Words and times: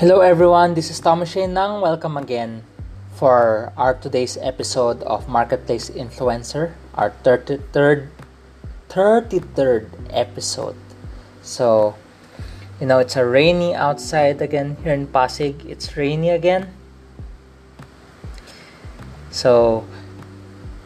Hello 0.00 0.22
everyone, 0.22 0.72
this 0.72 0.88
is 0.88 0.98
Thomas 0.98 1.36
Nang. 1.36 1.82
Welcome 1.82 2.16
again 2.16 2.64
for 3.12 3.70
our 3.76 3.92
today's 3.92 4.38
episode 4.40 5.02
of 5.02 5.28
Marketplace 5.28 5.90
Influencer, 5.90 6.72
our 6.94 7.12
33rd 7.22 8.08
33rd 8.88 9.92
episode. 10.08 10.80
So, 11.42 11.96
you 12.80 12.86
know, 12.86 12.98
it's 12.98 13.14
a 13.14 13.26
rainy 13.26 13.74
outside 13.74 14.40
again 14.40 14.78
here 14.82 14.94
in 14.94 15.06
Pasig. 15.06 15.66
It's 15.68 15.94
rainy 15.98 16.30
again. 16.30 16.72
So, 19.28 19.84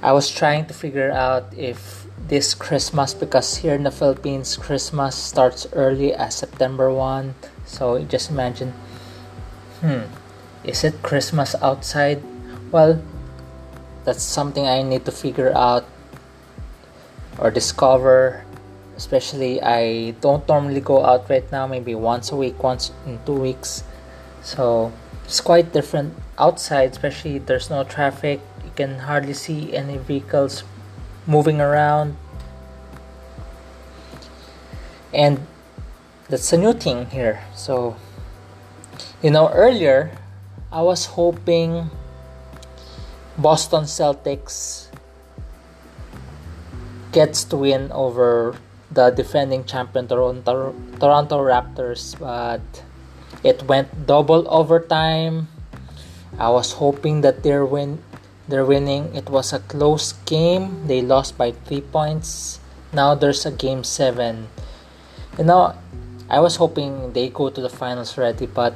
I 0.03 0.11
was 0.11 0.29
trying 0.29 0.67
to 0.67 0.75
figure 0.75 1.13
out 1.13 1.55
if 1.57 2.09
this 2.27 2.53
Christmas 2.53 3.15
because 3.15 3.63
here 3.63 3.75
in 3.79 3.85
the 3.85 3.95
Philippines 3.95 4.57
Christmas 4.57 5.15
starts 5.15 5.69
early 5.73 6.13
as 6.13 6.35
September 6.35 6.91
1. 6.91 7.37
So, 7.65 8.03
just 8.03 8.29
imagine 8.29 8.75
hmm, 9.85 10.09
is 10.65 10.83
it 10.83 11.03
Christmas 11.03 11.55
outside? 11.61 12.25
Well, 12.73 13.03
that's 14.05 14.23
something 14.23 14.67
I 14.67 14.83
need 14.83 15.05
to 15.05 15.13
figure 15.13 15.53
out 15.55 15.85
or 17.39 17.51
discover. 17.51 18.45
Especially, 18.97 19.61
I 19.61 20.13
don't 20.23 20.47
normally 20.49 20.81
go 20.81 21.05
out 21.05 21.29
right 21.29 21.45
now, 21.53 21.67
maybe 21.67 21.95
once 21.95 22.33
a 22.33 22.37
week, 22.37 22.63
once 22.63 22.93
in 23.05 23.19
two 23.27 23.35
weeks. 23.35 23.83
So, 24.41 24.93
it's 25.25 25.41
quite 25.41 25.73
different 25.73 26.15
outside, 26.39 26.93
especially 26.93 27.39
there's 27.39 27.69
no 27.69 27.83
traffic. 27.83 28.41
You 28.65 28.71
can 28.77 29.01
hardly 29.01 29.35
see 29.35 29.75
any 29.75 29.99
vehicles 29.99 30.63
moving 31.27 31.61
around. 31.61 32.17
And 35.13 35.45
that's 36.29 36.53
a 36.53 36.57
new 36.59 36.73
thing 36.73 37.07
here. 37.11 37.43
So, 37.55 37.97
you 39.23 39.31
know, 39.31 39.49
earlier 39.51 40.11
I 40.71 40.83
was 40.83 41.07
hoping 41.07 41.91
Boston 43.39 43.85
Celtics 43.85 44.89
gets 47.13 47.45
to 47.45 47.57
win 47.57 47.93
over 47.93 48.59
the 48.91 49.11
defending 49.11 49.65
champion 49.65 50.07
Toronto 50.07 50.75
Toronto 50.99 51.39
Raptors, 51.39 52.19
but 52.19 52.63
it 53.43 53.63
went 53.65 54.07
double 54.07 54.47
overtime. 54.51 55.49
I 56.39 56.51
was 56.51 56.73
hoping 56.73 57.23
that 57.23 57.43
they're 57.43 57.65
win 57.65 58.03
they're 58.49 58.65
winning. 58.65 59.15
It 59.15 59.31
was 59.31 59.53
a 59.53 59.61
close 59.61 60.13
game. 60.27 60.87
They 60.87 61.01
lost 61.01 61.39
by 61.39 61.53
three 61.53 61.81
points. 61.81 62.61
Now 62.93 63.15
there's 63.15 63.47
a 63.47 63.51
game 63.51 63.85
seven. 63.85 64.49
You 65.39 65.45
know, 65.45 65.75
I 66.29 66.41
was 66.41 66.57
hoping 66.57 67.13
they 67.13 67.29
go 67.31 67.49
to 67.49 67.61
the 67.61 67.71
finals 67.71 68.19
already, 68.19 68.47
but 68.47 68.75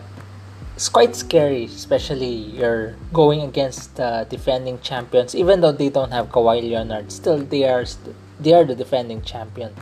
it's 0.78 0.88
quite 0.88 1.16
scary, 1.16 1.64
especially 1.64 2.54
you're 2.54 2.94
going 3.12 3.42
against 3.42 3.96
the 3.96 4.24
defending 4.30 4.78
champions. 4.78 5.34
Even 5.34 5.60
though 5.60 5.72
they 5.72 5.88
don't 5.88 6.12
have 6.12 6.30
Kawhi 6.30 6.70
Leonard, 6.70 7.10
still 7.10 7.38
they 7.38 7.68
are 7.68 7.84
they 8.38 8.54
are 8.54 8.64
the 8.64 8.76
defending 8.76 9.20
champion, 9.22 9.74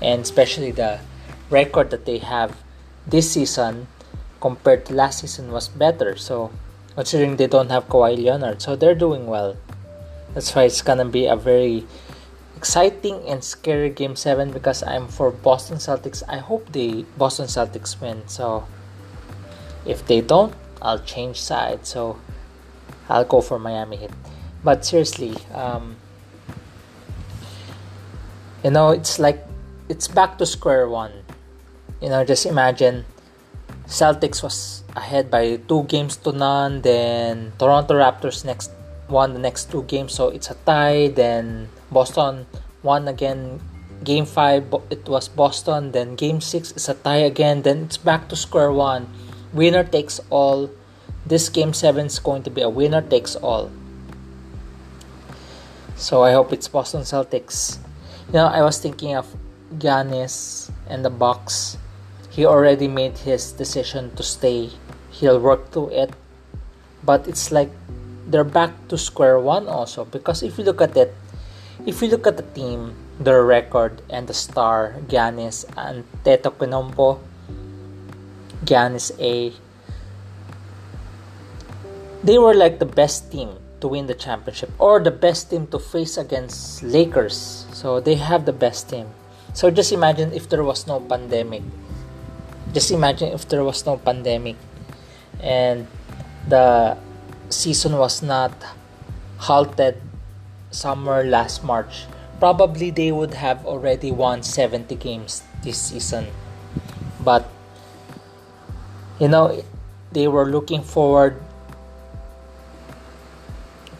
and 0.00 0.22
especially 0.22 0.70
the 0.70 1.00
record 1.50 1.90
that 1.90 2.06
they 2.06 2.18
have 2.18 2.62
this 3.04 3.32
season 3.32 3.88
compared 4.40 4.86
to 4.86 4.94
last 4.94 5.26
season 5.26 5.50
was 5.50 5.66
better. 5.66 6.14
So 6.14 6.52
considering 6.94 7.34
they 7.34 7.48
don't 7.48 7.70
have 7.74 7.88
Kawhi 7.88 8.14
Leonard, 8.14 8.62
so 8.62 8.76
they're 8.76 8.94
doing 8.94 9.26
well. 9.26 9.56
That's 10.34 10.54
why 10.54 10.70
it's 10.70 10.82
gonna 10.82 11.10
be 11.10 11.26
a 11.26 11.34
very 11.34 11.82
exciting 12.54 13.26
and 13.26 13.42
scary 13.42 13.90
game 13.90 14.14
seven 14.14 14.52
because 14.52 14.84
I'm 14.84 15.08
for 15.08 15.32
Boston 15.32 15.78
Celtics. 15.78 16.22
I 16.28 16.38
hope 16.38 16.70
the 16.70 17.02
Boston 17.18 17.46
Celtics 17.46 18.00
win. 18.00 18.22
So 18.28 18.70
if 19.86 20.06
they 20.06 20.20
don't, 20.20 20.54
I'll 20.82 21.00
change 21.00 21.40
sides. 21.40 21.88
So 21.90 22.18
I'll 23.08 23.24
go 23.24 23.40
for 23.40 23.58
Miami 23.58 23.96
Heat. 23.96 24.10
But 24.62 24.84
seriously, 24.84 25.36
um, 25.54 25.96
you 28.62 28.70
know, 28.70 28.90
it's 28.90 29.18
like 29.18 29.44
it's 29.88 30.08
back 30.08 30.38
to 30.38 30.46
square 30.46 30.88
one. 30.88 31.12
You 32.00 32.08
know, 32.08 32.24
just 32.24 32.46
imagine 32.46 33.04
Celtics 33.86 34.42
was 34.42 34.84
ahead 34.96 35.30
by 35.30 35.56
two 35.68 35.84
games 35.84 36.16
to 36.18 36.32
none. 36.32 36.82
Then 36.82 37.52
Toronto 37.58 37.94
Raptors 37.94 38.44
next 38.44 38.70
won 39.08 39.32
the 39.32 39.40
next 39.40 39.70
two 39.70 39.82
games, 39.84 40.14
so 40.14 40.28
it's 40.28 40.50
a 40.50 40.56
tie. 40.66 41.08
Then 41.08 41.68
Boston 41.90 42.46
won 42.82 43.08
again. 43.08 43.60
Game 44.00 44.24
five, 44.24 44.64
it 44.88 45.04
was 45.08 45.28
Boston. 45.28 45.92
Then 45.92 46.16
game 46.16 46.40
six 46.40 46.72
is 46.72 46.88
a 46.88 46.94
tie 46.94 47.28
again. 47.28 47.60
Then 47.60 47.84
it's 47.84 47.98
back 47.98 48.30
to 48.30 48.36
square 48.36 48.72
one 48.72 49.12
winner 49.52 49.84
takes 49.84 50.20
all. 50.30 50.70
This 51.26 51.48
game 51.48 51.72
7 51.72 52.06
is 52.06 52.18
going 52.18 52.42
to 52.44 52.50
be 52.50 52.62
a 52.62 52.68
winner 52.68 53.02
takes 53.02 53.36
all. 53.36 53.70
So 55.96 56.22
I 56.22 56.32
hope 56.32 56.52
it's 56.52 56.66
Boston 56.68 57.02
Celtics. 57.02 57.78
You 58.28 58.34
know, 58.34 58.46
I 58.46 58.62
was 58.62 58.78
thinking 58.78 59.14
of 59.14 59.28
Giannis 59.76 60.70
and 60.88 61.04
the 61.04 61.10
Bucks. 61.10 61.76
He 62.30 62.46
already 62.46 62.88
made 62.88 63.18
his 63.18 63.52
decision 63.52 64.14
to 64.16 64.22
stay. 64.22 64.70
He'll 65.10 65.40
work 65.40 65.70
through 65.72 65.90
it. 65.90 66.10
But 67.04 67.28
it's 67.28 67.52
like 67.52 67.70
they're 68.26 68.44
back 68.44 68.72
to 68.88 68.96
square 68.96 69.38
one 69.38 69.66
also 69.66 70.04
because 70.04 70.42
if 70.42 70.56
you 70.58 70.64
look 70.64 70.80
at 70.80 70.96
it, 70.96 71.14
if 71.86 72.00
you 72.00 72.08
look 72.08 72.26
at 72.26 72.36
the 72.36 72.46
team, 72.54 72.94
their 73.18 73.44
record 73.44 74.00
and 74.08 74.26
the 74.26 74.34
star 74.34 74.94
Giannis 75.08 75.64
and 75.76 76.04
Teto 76.24 76.50
Antetokounmpo, 76.52 77.18
Giannis 78.64 79.12
A. 79.18 79.52
They 82.22 82.38
were 82.38 82.54
like 82.54 82.78
the 82.78 82.86
best 82.86 83.32
team 83.32 83.56
to 83.80 83.88
win 83.88 84.06
the 84.06 84.14
championship 84.14 84.70
or 84.78 85.00
the 85.00 85.10
best 85.10 85.50
team 85.50 85.66
to 85.68 85.78
face 85.78 86.16
against 86.16 86.82
Lakers. 86.82 87.66
So 87.72 88.00
they 88.00 88.16
have 88.16 88.44
the 88.44 88.52
best 88.52 88.90
team. 88.90 89.08
So 89.54 89.70
just 89.70 89.92
imagine 89.92 90.32
if 90.32 90.48
there 90.48 90.62
was 90.62 90.86
no 90.86 91.00
pandemic. 91.00 91.62
Just 92.72 92.90
imagine 92.90 93.32
if 93.32 93.48
there 93.48 93.64
was 93.64 93.84
no 93.86 93.96
pandemic 93.96 94.56
and 95.40 95.86
the 96.46 96.96
season 97.48 97.96
was 97.96 98.22
not 98.22 98.52
halted 99.38 99.96
somewhere 100.70 101.24
last 101.24 101.64
March. 101.64 102.06
Probably 102.38 102.90
they 102.90 103.12
would 103.12 103.34
have 103.34 103.66
already 103.66 104.12
won 104.12 104.42
70 104.42 104.94
games 104.96 105.42
this 105.64 105.80
season. 105.90 106.28
But 107.24 107.48
you 109.20 109.28
know 109.28 109.62
they 110.12 110.26
were 110.26 110.46
looking 110.46 110.82
forward 110.82 111.36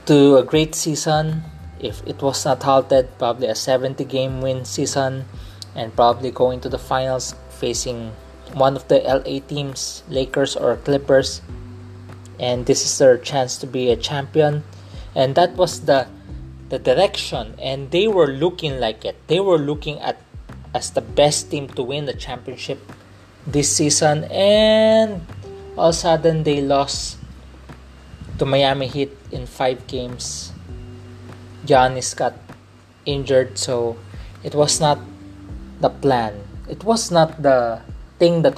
to 0.07 0.39
a 0.39 0.43
great 0.43 0.75
season. 0.75 1.45
If 1.79 2.03
it 2.07 2.21
was 2.21 2.45
not 2.45 2.63
halted 2.63 3.17
probably 3.19 3.47
a 3.47 3.55
70 3.55 4.05
game 4.05 4.41
win 4.41 4.65
season 4.65 5.25
and 5.77 5.95
probably 5.95 6.31
going 6.31 6.61
to 6.61 6.69
the 6.69 6.79
finals 6.79 7.35
facing 7.49 8.13
one 8.53 8.77
of 8.77 8.89
the 8.89 8.99
LA 9.01 9.41
teams 9.47 10.03
Lakers 10.09 10.57
or 10.57 10.77
Clippers. 10.77 11.41
And 12.41 12.67
this 12.67 12.85
is 12.85 12.99
their 12.99 13.17
chance 13.19 13.57
to 13.59 13.67
be 13.67 13.91
a 13.91 13.97
champion. 13.97 14.65
And 15.15 15.35
that 15.37 15.55
was 15.55 15.85
the 15.85 16.09
the 16.69 16.79
direction. 16.79 17.55
And 17.61 17.91
they 17.91 18.09
were 18.09 18.29
looking 18.29 18.81
like 18.81 19.05
it. 19.05 19.17
They 19.29 19.41
were 19.41 19.59
looking 19.59 20.01
at 20.01 20.21
as 20.75 20.91
the 20.91 21.03
best 21.03 21.51
team 21.51 21.69
to 21.75 21.83
win 21.83 22.07
the 22.07 22.15
championship 22.15 22.79
this 23.47 23.75
season 23.75 24.25
and 24.31 25.25
all 25.77 25.89
of 25.89 25.95
a 25.95 25.99
sudden 25.99 26.43
they 26.43 26.61
lost 26.61 27.19
to 28.39 28.47
Miami 28.47 28.87
Heat 28.87 29.13
in 29.31 29.47
five 29.47 29.87
games. 29.87 30.53
Giannis 31.67 32.17
got 32.17 32.35
injured, 33.05 33.59
so 33.59 33.97
it 34.43 34.55
was 34.55 34.81
not 34.81 34.99
the 35.81 35.91
plan. 35.91 36.41
It 36.69 36.85
was 36.85 37.11
not 37.11 37.43
the 37.43 37.83
thing 38.19 38.43
that 38.43 38.57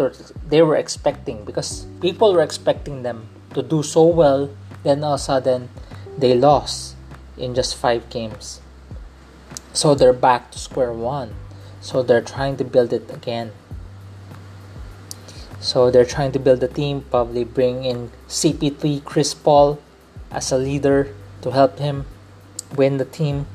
they 0.49 0.63
were 0.63 0.77
expecting 0.77 1.45
because 1.45 1.87
people 2.01 2.33
were 2.33 2.43
expecting 2.43 3.03
them 3.03 3.29
to 3.55 3.63
do 3.63 3.83
so 3.83 4.07
well. 4.07 4.51
Then 4.83 5.03
all 5.05 5.15
of 5.15 5.21
a 5.21 5.23
sudden 5.23 5.69
they 6.19 6.35
lost 6.35 6.97
in 7.37 7.55
just 7.55 7.77
five 7.77 8.09
games. 8.11 8.61
So 9.73 9.95
they're 9.95 10.13
back 10.13 10.51
to 10.53 10.59
square 10.59 10.93
one. 10.93 11.35
So 11.81 12.03
they're 12.03 12.23
trying 12.23 12.57
to 12.59 12.65
build 12.65 12.93
it 12.93 13.11
again. 13.11 13.53
So 15.63 15.93
they're 15.93 16.05
trying 16.05 16.33
to 16.33 16.41
build 16.43 16.61
a 16.65 16.69
team, 16.69 17.07
probably 17.09 17.45
bring 17.45 17.85
in 17.85 18.11
CP3 18.27 19.05
Chris 19.05 19.33
Paul 19.33 19.79
as 20.33 20.51
a 20.51 20.59
leader 20.59 21.15
to 21.43 21.53
help 21.53 21.79
him 21.79 22.05
win 22.75 22.99
the 22.99 23.07
team. 23.07 23.47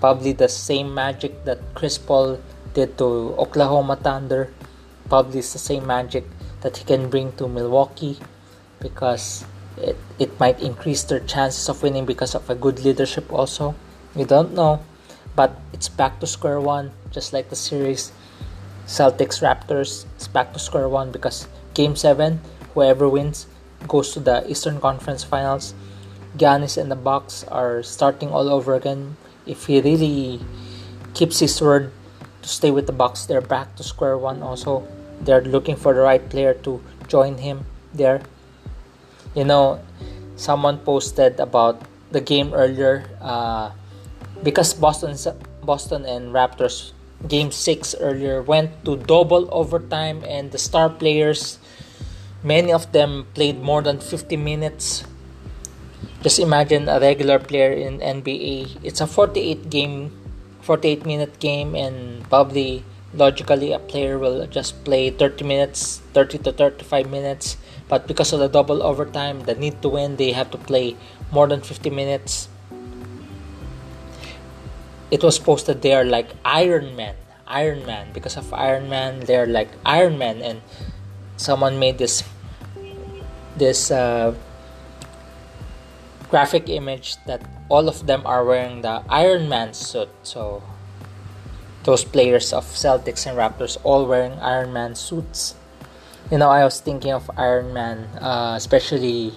Probably 0.00 0.32
the 0.32 0.48
same 0.48 0.94
magic 0.94 1.44
that 1.44 1.60
Chris 1.74 1.98
Paul 1.98 2.40
did 2.72 2.96
to 2.96 3.36
Oklahoma 3.36 3.96
Thunder. 3.96 4.48
Probably 5.10 5.40
it's 5.40 5.52
the 5.52 5.60
same 5.60 5.86
magic 5.86 6.24
that 6.62 6.78
he 6.78 6.84
can 6.84 7.10
bring 7.10 7.32
to 7.36 7.46
Milwaukee 7.46 8.16
because 8.80 9.44
it, 9.76 9.96
it 10.18 10.40
might 10.40 10.58
increase 10.58 11.04
their 11.04 11.20
chances 11.20 11.68
of 11.68 11.82
winning 11.82 12.06
because 12.06 12.34
of 12.34 12.48
a 12.48 12.54
good 12.54 12.82
leadership 12.82 13.30
also. 13.30 13.74
We 14.14 14.24
don't 14.24 14.54
know. 14.54 14.80
But 15.36 15.60
it's 15.74 15.90
back 15.90 16.18
to 16.20 16.26
square 16.26 16.60
one, 16.60 16.92
just 17.10 17.34
like 17.34 17.50
the 17.50 17.56
series 17.56 18.12
Celtics 18.86 19.40
Raptors 19.40 20.06
is 20.18 20.28
back 20.28 20.52
to 20.52 20.58
square 20.58 20.88
one 20.88 21.12
because 21.12 21.48
game 21.74 21.96
7 21.96 22.40
whoever 22.74 23.08
wins 23.08 23.46
goes 23.86 24.12
to 24.12 24.20
the 24.20 24.48
Eastern 24.50 24.80
Conference 24.80 25.24
Finals. 25.24 25.74
Giannis 26.36 26.80
and 26.80 26.90
the 26.90 26.96
Bucks 26.96 27.44
are 27.44 27.82
starting 27.82 28.30
all 28.30 28.48
over 28.48 28.74
again. 28.74 29.16
If 29.46 29.66
he 29.66 29.80
really 29.80 30.40
keeps 31.14 31.40
his 31.40 31.60
word 31.60 31.92
to 32.42 32.48
stay 32.48 32.70
with 32.70 32.86
the 32.86 32.92
Bucks, 32.92 33.26
they're 33.26 33.44
back 33.44 33.76
to 33.76 33.82
square 33.82 34.16
one. 34.16 34.42
Also, 34.42 34.86
they're 35.20 35.42
looking 35.42 35.76
for 35.76 35.92
the 35.92 36.00
right 36.00 36.24
player 36.30 36.54
to 36.64 36.80
join 37.06 37.38
him 37.38 37.66
there. 37.92 38.22
You 39.34 39.44
know, 39.44 39.80
someone 40.36 40.78
posted 40.78 41.38
about 41.38 41.82
the 42.10 42.20
game 42.20 42.54
earlier 42.54 43.08
uh, 43.20 43.72
because 44.42 44.72
Boston 44.74 45.16
Boston 45.64 46.04
and 46.06 46.32
Raptors 46.32 46.92
game 47.28 47.50
six 47.50 47.94
earlier 47.98 48.42
went 48.42 48.84
to 48.84 48.96
double 48.96 49.48
overtime, 49.52 50.24
and 50.26 50.50
the 50.50 50.58
star 50.58 50.88
players, 50.88 51.58
many 52.42 52.72
of 52.72 52.92
them 52.92 53.26
played 53.34 53.62
more 53.62 53.82
than 53.82 54.00
50 54.00 54.36
minutes. 54.36 55.04
Just 56.22 56.38
imagine 56.38 56.88
a 56.88 57.00
regular 57.00 57.38
player 57.38 57.72
in 57.72 57.98
NBA. 57.98 58.78
It's 58.82 59.00
a 59.00 59.06
48 59.06 59.70
game, 59.70 60.10
48 60.62 61.06
minute 61.06 61.38
game, 61.40 61.74
and 61.74 62.22
probably 62.28 62.84
logically 63.14 63.72
a 63.72 63.78
player 63.78 64.18
will 64.18 64.46
just 64.46 64.84
play 64.84 65.10
30 65.10 65.44
minutes, 65.44 66.00
30 66.14 66.38
to 66.38 66.52
35 66.52 67.10
minutes. 67.10 67.56
But 67.88 68.06
because 68.06 68.32
of 68.32 68.40
the 68.40 68.48
double 68.48 68.82
overtime, 68.82 69.44
the 69.44 69.54
need 69.54 69.82
to 69.82 69.88
win, 69.88 70.16
they 70.16 70.32
have 70.32 70.50
to 70.52 70.58
play 70.58 70.96
more 71.30 71.46
than 71.46 71.60
50 71.60 71.90
minutes 71.90 72.48
it 75.12 75.22
was 75.22 75.38
posted 75.38 75.84
there 75.84 76.04
like 76.08 76.32
Iron 76.42 76.96
Man, 76.96 77.14
Iron 77.46 77.84
Man. 77.84 78.08
Because 78.16 78.40
of 78.40 78.48
Iron 78.56 78.88
Man, 78.88 79.20
they're 79.20 79.46
like 79.46 79.68
Iron 79.84 80.16
Man, 80.16 80.40
and 80.40 80.64
someone 81.36 81.78
made 81.78 81.98
this 82.00 82.24
this 83.60 83.92
uh, 83.92 84.32
graphic 86.32 86.72
image 86.72 87.20
that 87.28 87.44
all 87.68 87.92
of 87.92 88.08
them 88.08 88.24
are 88.24 88.42
wearing 88.42 88.80
the 88.80 89.04
Iron 89.12 89.52
Man 89.52 89.76
suit. 89.76 90.08
So 90.24 90.64
those 91.84 92.08
players 92.08 92.56
of 92.56 92.64
Celtics 92.64 93.28
and 93.28 93.36
Raptors 93.36 93.76
all 93.84 94.08
wearing 94.08 94.40
Iron 94.40 94.72
Man 94.72 94.96
suits. 94.96 95.54
You 96.32 96.38
know, 96.38 96.48
I 96.48 96.64
was 96.64 96.80
thinking 96.80 97.12
of 97.12 97.28
Iron 97.36 97.76
Man, 97.76 98.08
uh, 98.16 98.54
especially 98.56 99.36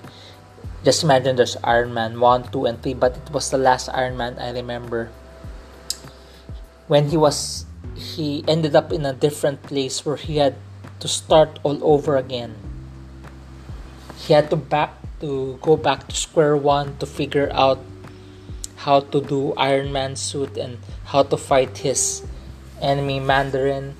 just 0.87 1.03
imagine 1.03 1.35
there's 1.35 1.57
Iron 1.65 1.93
Man 1.93 2.21
1, 2.21 2.55
2, 2.55 2.65
and 2.65 2.81
3, 2.81 2.93
but 2.93 3.17
it 3.17 3.33
was 3.33 3.49
the 3.49 3.57
last 3.57 3.89
Iron 3.89 4.15
Man 4.15 4.39
I 4.39 4.53
remember 4.53 5.09
when 6.87 7.09
he 7.09 7.17
was 7.17 7.65
he 7.95 8.43
ended 8.47 8.75
up 8.75 8.91
in 8.91 9.05
a 9.05 9.13
different 9.13 9.63
place 9.63 10.05
where 10.05 10.17
he 10.17 10.37
had 10.37 10.55
to 10.99 11.07
start 11.07 11.59
all 11.63 11.79
over 11.83 12.17
again. 12.17 12.55
He 14.17 14.33
had 14.33 14.49
to 14.49 14.55
back 14.55 14.93
to 15.21 15.57
go 15.61 15.77
back 15.77 16.07
to 16.07 16.15
square 16.15 16.57
one 16.57 16.97
to 16.97 17.05
figure 17.05 17.49
out 17.53 17.79
how 18.83 18.99
to 18.99 19.21
do 19.21 19.53
iron 19.53 19.91
man 19.91 20.15
suit 20.15 20.57
and 20.57 20.77
how 21.05 21.23
to 21.23 21.37
fight 21.37 21.79
his 21.79 22.23
enemy 22.81 23.19
mandarin. 23.19 23.95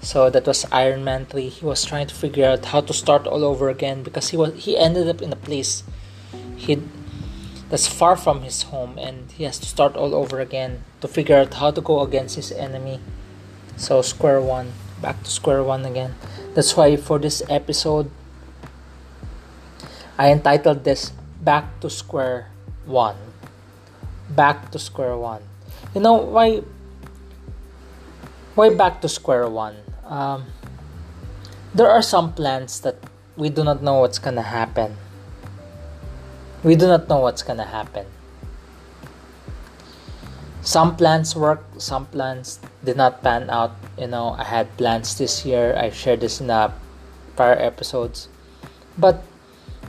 So 0.00 0.28
that 0.30 0.46
was 0.46 0.66
iron 0.70 1.02
man 1.02 1.24
3 1.26 1.48
he 1.48 1.64
was 1.64 1.84
trying 1.84 2.06
to 2.06 2.14
figure 2.14 2.44
out 2.44 2.66
how 2.66 2.80
to 2.82 2.92
start 2.92 3.26
all 3.26 3.42
over 3.42 3.68
again 3.68 4.02
because 4.02 4.28
he 4.30 4.36
was 4.36 4.52
he 4.52 4.76
ended 4.76 5.08
up 5.08 5.22
in 5.22 5.32
a 5.32 5.40
place 5.40 5.82
he 6.56 6.76
that's 7.74 7.90
far 7.90 8.14
from 8.14 8.46
his 8.46 8.70
home 8.70 8.94
and 9.02 9.34
he 9.34 9.42
has 9.42 9.58
to 9.58 9.66
start 9.66 9.96
all 9.96 10.14
over 10.14 10.38
again 10.38 10.84
to 11.00 11.08
figure 11.10 11.34
out 11.34 11.54
how 11.54 11.74
to 11.74 11.80
go 11.80 12.06
against 12.06 12.36
his 12.36 12.52
enemy. 12.52 13.00
So, 13.74 14.00
square 14.00 14.40
one, 14.40 14.70
back 15.02 15.24
to 15.24 15.28
square 15.28 15.58
one 15.58 15.84
again. 15.84 16.14
That's 16.54 16.76
why 16.76 16.94
for 16.94 17.18
this 17.18 17.42
episode, 17.50 18.12
I 20.16 20.30
entitled 20.30 20.84
this 20.84 21.10
Back 21.42 21.80
to 21.80 21.90
Square 21.90 22.46
One. 22.86 23.18
Back 24.30 24.70
to 24.70 24.78
Square 24.78 25.18
One. 25.18 25.42
You 25.96 26.00
know, 26.00 26.14
why? 26.14 26.62
Why 28.54 28.70
back 28.70 29.02
to 29.02 29.08
square 29.08 29.50
one? 29.50 29.74
Um, 30.06 30.46
there 31.74 31.90
are 31.90 32.02
some 32.02 32.34
plans 32.34 32.86
that 32.86 33.02
we 33.34 33.50
do 33.50 33.64
not 33.64 33.82
know 33.82 33.98
what's 33.98 34.20
gonna 34.22 34.46
happen 34.46 34.94
we 36.64 36.74
do 36.74 36.88
not 36.88 37.08
know 37.08 37.20
what's 37.20 37.42
gonna 37.42 37.68
happen. 37.68 38.06
Some 40.62 40.96
plans 40.96 41.36
work, 41.36 41.62
some 41.76 42.06
plans 42.06 42.58
did 42.82 42.96
not 42.96 43.22
pan 43.22 43.50
out. 43.50 43.76
You 43.98 44.08
know, 44.08 44.34
I 44.38 44.44
had 44.44 44.74
plans 44.78 45.18
this 45.18 45.44
year. 45.44 45.76
I 45.76 45.90
shared 45.90 46.22
this 46.22 46.40
in 46.40 46.48
the 46.48 46.72
prior 47.36 47.52
episodes. 47.60 48.28
But 48.96 49.22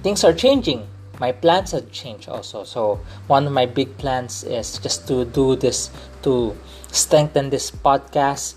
things 0.03 0.25
are 0.25 0.33
changing. 0.33 0.85
My 1.17 1.31
plans 1.31 1.71
have 1.71 1.93
changed 1.93 2.27
also. 2.27 2.65
So 2.65 2.99
one 3.27 3.47
of 3.47 3.53
my 3.53 3.65
big 3.65 3.97
plans 3.97 4.43
is 4.43 4.77
just 4.77 5.07
to 5.07 5.23
do 5.23 5.55
this 5.55 5.89
to 6.23 6.57
strengthen 6.91 7.51
this 7.51 7.71
podcast, 7.71 8.55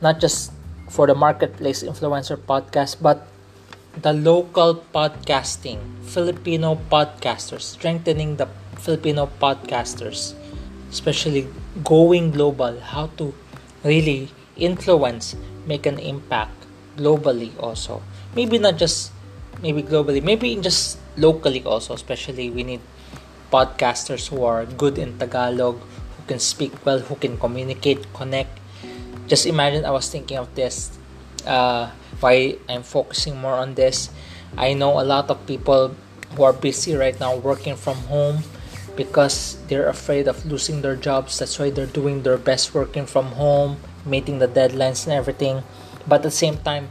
not 0.00 0.18
just 0.18 0.50
for 0.90 1.06
the 1.06 1.14
marketplace 1.14 1.84
influencer 1.84 2.36
podcast, 2.36 2.96
but 3.00 3.28
the 4.00 4.12
local 4.12 4.82
podcasting, 4.94 5.78
Filipino 6.02 6.78
podcasters, 6.90 7.62
strengthening 7.62 8.36
the 8.36 8.48
Filipino 8.78 9.30
podcasters, 9.40 10.34
especially 10.90 11.46
going 11.82 12.30
global, 12.30 12.80
how 12.80 13.06
to 13.16 13.34
really 13.84 14.28
influence, 14.56 15.36
make 15.66 15.86
an 15.86 15.98
impact 15.98 16.54
globally 16.96 17.50
also. 17.62 18.02
Maybe 18.34 18.58
not 18.58 18.78
just 18.78 19.12
maybe 19.62 19.82
globally, 19.82 20.22
maybe 20.22 20.56
just 20.56 20.98
locally 21.16 21.62
also, 21.64 21.94
especially 21.94 22.50
we 22.50 22.62
need 22.62 22.80
podcasters 23.52 24.28
who 24.28 24.44
are 24.44 24.66
good 24.66 24.98
in 24.98 25.18
Tagalog, 25.18 25.78
who 25.78 26.22
can 26.26 26.38
speak 26.38 26.74
well, 26.84 26.98
who 26.98 27.14
can 27.14 27.38
communicate, 27.38 28.12
connect. 28.12 28.58
Just 29.26 29.46
imagine 29.46 29.84
I 29.84 29.90
was 29.90 30.10
thinking 30.10 30.36
of 30.36 30.52
this 30.54 30.90
uh, 31.46 31.90
why 32.24 32.56
I'm 32.72 32.80
focusing 32.80 33.36
more 33.36 33.60
on 33.60 33.76
this. 33.76 34.08
I 34.56 34.72
know 34.72 34.96
a 34.96 35.04
lot 35.04 35.28
of 35.28 35.44
people 35.44 35.92
who 36.32 36.42
are 36.42 36.56
busy 36.56 36.96
right 36.96 37.20
now 37.20 37.36
working 37.36 37.76
from 37.76 38.00
home 38.08 38.40
because 38.96 39.60
they're 39.68 39.92
afraid 39.92 40.24
of 40.24 40.40
losing 40.48 40.80
their 40.80 40.96
jobs. 40.96 41.38
That's 41.38 41.60
why 41.60 41.68
they're 41.68 41.84
doing 41.84 42.24
their 42.24 42.40
best 42.40 42.72
working 42.72 43.04
from 43.04 43.36
home, 43.36 43.76
meeting 44.08 44.40
the 44.40 44.48
deadlines 44.48 45.04
and 45.04 45.12
everything. 45.12 45.60
But 46.08 46.24
at 46.24 46.32
the 46.32 46.32
same 46.32 46.56
time, 46.64 46.88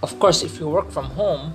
of 0.00 0.16
course, 0.18 0.42
if 0.42 0.56
you 0.58 0.68
work 0.68 0.90
from 0.90 1.12
home, 1.12 1.52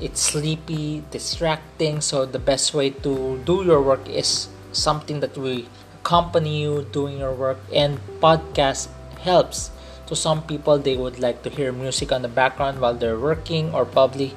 it's 0.00 0.20
sleepy, 0.24 1.04
distracting. 1.10 2.00
So 2.00 2.24
the 2.24 2.40
best 2.40 2.72
way 2.72 2.90
to 3.04 3.36
do 3.44 3.64
your 3.68 3.82
work 3.82 4.08
is 4.08 4.48
something 4.72 5.20
that 5.20 5.36
will 5.36 5.68
accompany 6.00 6.62
you 6.62 6.88
doing 6.88 7.18
your 7.18 7.32
work, 7.32 7.60
and 7.72 8.00
podcast 8.20 8.88
helps 9.20 9.70
to 10.06 10.16
some 10.16 10.42
people 10.42 10.78
they 10.78 10.96
would 10.96 11.18
like 11.18 11.42
to 11.42 11.50
hear 11.50 11.72
music 11.72 12.12
on 12.12 12.22
the 12.22 12.28
background 12.28 12.80
while 12.80 12.94
they're 12.94 13.18
working 13.18 13.72
or 13.74 13.84
probably 13.84 14.34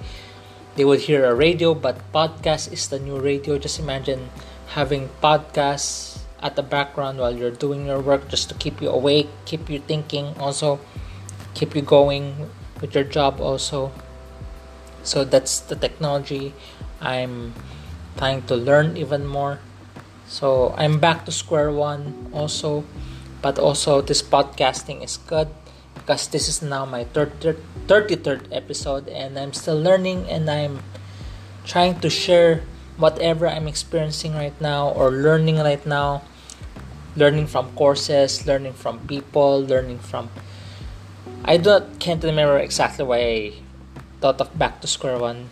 they 0.76 0.86
would 0.86 1.02
hear 1.02 1.26
a 1.26 1.34
radio 1.34 1.74
but 1.74 1.98
podcast 2.14 2.72
is 2.72 2.88
the 2.88 3.00
new 3.00 3.20
radio. 3.20 3.58
Just 3.58 3.80
imagine 3.80 4.30
having 4.78 5.10
podcasts 5.22 6.20
at 6.42 6.56
the 6.56 6.62
background 6.62 7.18
while 7.18 7.36
you're 7.36 7.52
doing 7.52 7.88
your 7.88 8.00
work 8.00 8.30
just 8.30 8.48
to 8.50 8.56
keep 8.56 8.80
you 8.80 8.90
awake 8.90 9.28
keep 9.46 9.70
you 9.72 9.80
thinking 9.80 10.38
also 10.38 10.80
keep 11.56 11.74
you 11.74 11.82
going 11.82 12.48
with 12.80 12.94
your 12.94 13.04
job 13.04 13.42
also. 13.42 13.92
So 15.02 15.26
that's 15.26 15.60
the 15.60 15.76
technology 15.76 16.54
i'm 17.02 17.54
trying 18.18 18.42
to 18.50 18.56
learn 18.56 18.98
even 18.98 19.26
more. 19.26 19.60
So 20.28 20.76
i'm 20.78 21.00
back 21.00 21.26
to 21.26 21.32
square 21.32 21.72
one 21.72 22.30
also 22.34 22.86
but 23.42 23.60
also 23.60 24.02
this 24.02 24.22
podcasting 24.22 25.04
is 25.04 25.18
good 25.18 25.48
because 25.94 26.28
this 26.30 26.48
is 26.48 26.62
now 26.62 26.86
my 26.86 27.06
33rd 27.06 28.48
episode 28.52 29.08
and 29.10 29.38
I'm 29.38 29.54
still 29.54 29.80
learning 29.80 30.30
and 30.30 30.50
I'm 30.50 30.80
trying 31.66 32.00
to 32.00 32.10
share 32.10 32.64
whatever 32.98 33.48
I'm 33.48 33.68
experiencing 33.68 34.34
right 34.34 34.56
now 34.62 34.90
or 34.90 35.12
learning 35.12 35.58
right 35.58 35.84
now. 35.86 36.24
Learning 37.18 37.48
from 37.48 37.74
courses 37.74 38.46
learning 38.46 38.74
from 38.74 39.02
people 39.10 39.66
learning 39.66 39.98
from 39.98 40.30
I 41.44 41.58
do 41.58 41.82
not 41.82 41.98
can't 41.98 42.24
remember 42.24 42.60
exactly 42.62 43.06
why 43.06 43.18
I 43.18 43.54
thought 44.22 44.40
of 44.40 44.54
back 44.54 44.82
to 44.82 44.88
square 44.88 45.18
one. 45.18 45.50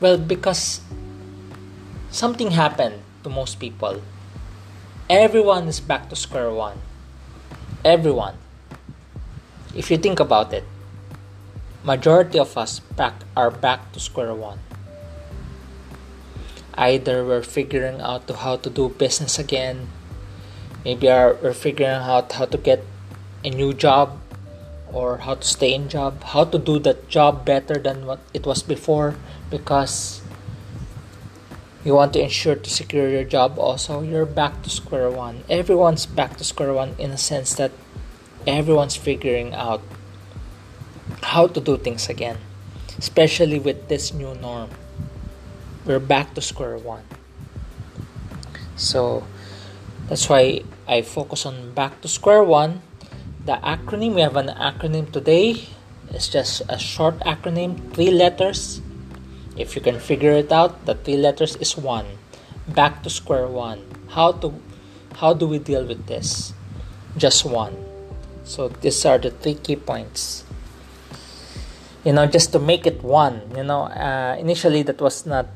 Well 0.00 0.16
because 0.16 0.80
something 2.10 2.52
happened 2.52 3.04
to 3.24 3.28
most 3.28 3.60
people. 3.60 4.00
Everyone 5.10 5.68
is 5.68 5.80
back 5.80 6.08
to 6.08 6.16
square 6.16 6.48
one 6.48 6.80
everyone. 7.84 8.38
If 9.74 9.90
you 9.90 9.98
think 9.98 10.20
about 10.20 10.52
it, 10.52 10.64
majority 11.82 12.38
of 12.38 12.56
us 12.56 12.78
back 12.78 13.26
are 13.36 13.50
back 13.50 13.92
to 13.92 14.00
square 14.00 14.34
one. 14.34 14.60
Either 16.74 17.24
we're 17.24 17.42
figuring 17.42 18.00
out 18.00 18.30
how 18.30 18.56
to 18.56 18.70
do 18.70 18.88
business 18.88 19.38
again, 19.38 19.88
maybe 20.84 21.06
we're 21.06 21.52
figuring 21.52 21.92
out 21.92 22.32
how 22.32 22.46
to 22.46 22.56
get 22.56 22.84
a 23.44 23.50
new 23.50 23.74
job, 23.74 24.18
or 24.92 25.18
how 25.18 25.34
to 25.34 25.46
stay 25.46 25.74
in 25.74 25.88
job, 25.88 26.22
how 26.22 26.44
to 26.44 26.58
do 26.58 26.78
that 26.78 27.08
job 27.08 27.44
better 27.44 27.78
than 27.78 28.06
what 28.06 28.20
it 28.32 28.46
was 28.46 28.62
before 28.62 29.16
because 29.50 30.21
you 31.84 31.94
want 31.94 32.12
to 32.14 32.20
ensure 32.20 32.54
to 32.54 32.70
secure 32.70 33.08
your 33.08 33.24
job 33.24 33.58
also. 33.58 34.02
You're 34.02 34.26
back 34.26 34.62
to 34.62 34.70
square 34.70 35.10
one. 35.10 35.44
Everyone's 35.50 36.06
back 36.06 36.36
to 36.38 36.44
square 36.44 36.72
one 36.72 36.94
in 36.98 37.10
a 37.10 37.18
sense 37.18 37.54
that 37.56 37.72
everyone's 38.46 38.96
figuring 38.96 39.54
out 39.54 39.82
how 41.22 41.46
to 41.46 41.60
do 41.60 41.76
things 41.76 42.08
again 42.08 42.38
especially 43.02 43.58
with 43.58 43.88
this 43.88 44.14
new 44.14 44.34
norm. 44.36 44.70
We're 45.84 45.98
back 45.98 46.34
to 46.34 46.40
square 46.40 46.78
one. 46.78 47.02
So 48.76 49.26
that's 50.08 50.28
why 50.28 50.62
i 50.86 51.02
focus 51.02 51.46
on 51.46 51.74
back 51.74 52.00
to 52.02 52.08
square 52.08 52.42
one. 52.42 52.82
The 53.44 53.58
acronym 53.58 54.14
we 54.14 54.20
have 54.22 54.36
an 54.36 54.54
acronym 54.54 55.10
today. 55.10 55.66
It's 56.10 56.28
just 56.28 56.62
a 56.68 56.78
short 56.78 57.18
acronym 57.26 57.92
three 57.94 58.10
letters 58.10 58.80
if 59.56 59.76
you 59.76 59.82
can 59.82 59.98
figure 59.98 60.32
it 60.32 60.52
out, 60.52 60.86
the 60.86 60.94
three 60.94 61.16
letters 61.16 61.56
is 61.56 61.76
one. 61.76 62.06
Back 62.68 63.02
to 63.02 63.10
square 63.10 63.46
one. 63.46 63.84
How 64.08 64.32
to 64.40 64.54
how 65.16 65.34
do 65.34 65.46
we 65.46 65.58
deal 65.58 65.84
with 65.84 66.06
this? 66.06 66.54
Just 67.16 67.44
one. 67.44 67.76
So 68.44 68.68
these 68.68 69.04
are 69.04 69.18
the 69.18 69.30
three 69.30 69.54
key 69.54 69.76
points. 69.76 70.44
You 72.04 72.12
know, 72.12 72.26
just 72.26 72.52
to 72.52 72.58
make 72.58 72.86
it 72.86 73.02
one. 73.02 73.42
You 73.56 73.64
know, 73.64 73.86
uh, 73.92 74.36
initially 74.38 74.82
that 74.84 75.00
was 75.00 75.26
not 75.26 75.46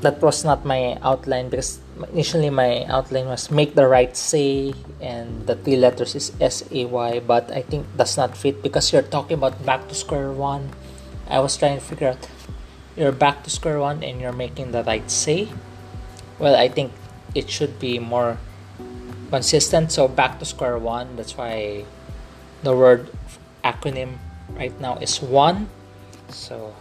that 0.00 0.22
was 0.22 0.44
not 0.44 0.64
my 0.64 0.96
outline 1.02 1.50
because 1.50 1.78
initially 2.12 2.48
my 2.48 2.84
outline 2.88 3.26
was 3.26 3.50
make 3.50 3.74
the 3.74 3.86
right 3.86 4.16
say 4.16 4.72
and 5.00 5.46
the 5.46 5.54
three 5.54 5.76
letters 5.76 6.14
is 6.14 6.32
S 6.40 6.64
A 6.70 6.86
Y, 6.86 7.20
but 7.20 7.50
I 7.50 7.60
think 7.60 7.84
that's 7.96 8.16
not 8.16 8.36
fit 8.36 8.62
because 8.62 8.92
you're 8.92 9.04
talking 9.04 9.36
about 9.36 9.64
back 9.66 9.88
to 9.88 9.94
square 9.94 10.32
one 10.32 10.70
I 11.30 11.38
was 11.38 11.56
trying 11.56 11.78
to 11.78 11.84
figure 11.84 12.08
out 12.08 12.28
you're 12.96 13.12
back 13.12 13.44
to 13.44 13.50
square 13.50 13.78
one 13.78 14.02
and 14.02 14.20
you're 14.20 14.34
making 14.34 14.72
the 14.72 14.82
right 14.82 15.08
say. 15.10 15.48
Well, 16.38 16.56
I 16.56 16.68
think 16.68 16.92
it 17.34 17.48
should 17.48 17.78
be 17.78 17.98
more 17.98 18.38
consistent. 19.30 19.92
So 19.92 20.08
back 20.08 20.38
to 20.40 20.44
square 20.44 20.76
one. 20.76 21.14
That's 21.14 21.36
why 21.36 21.84
the 22.62 22.74
word 22.74 23.08
acronym 23.64 24.18
right 24.50 24.74
now 24.80 24.98
is 24.98 25.22
one. 25.22 25.70
So 26.28 26.74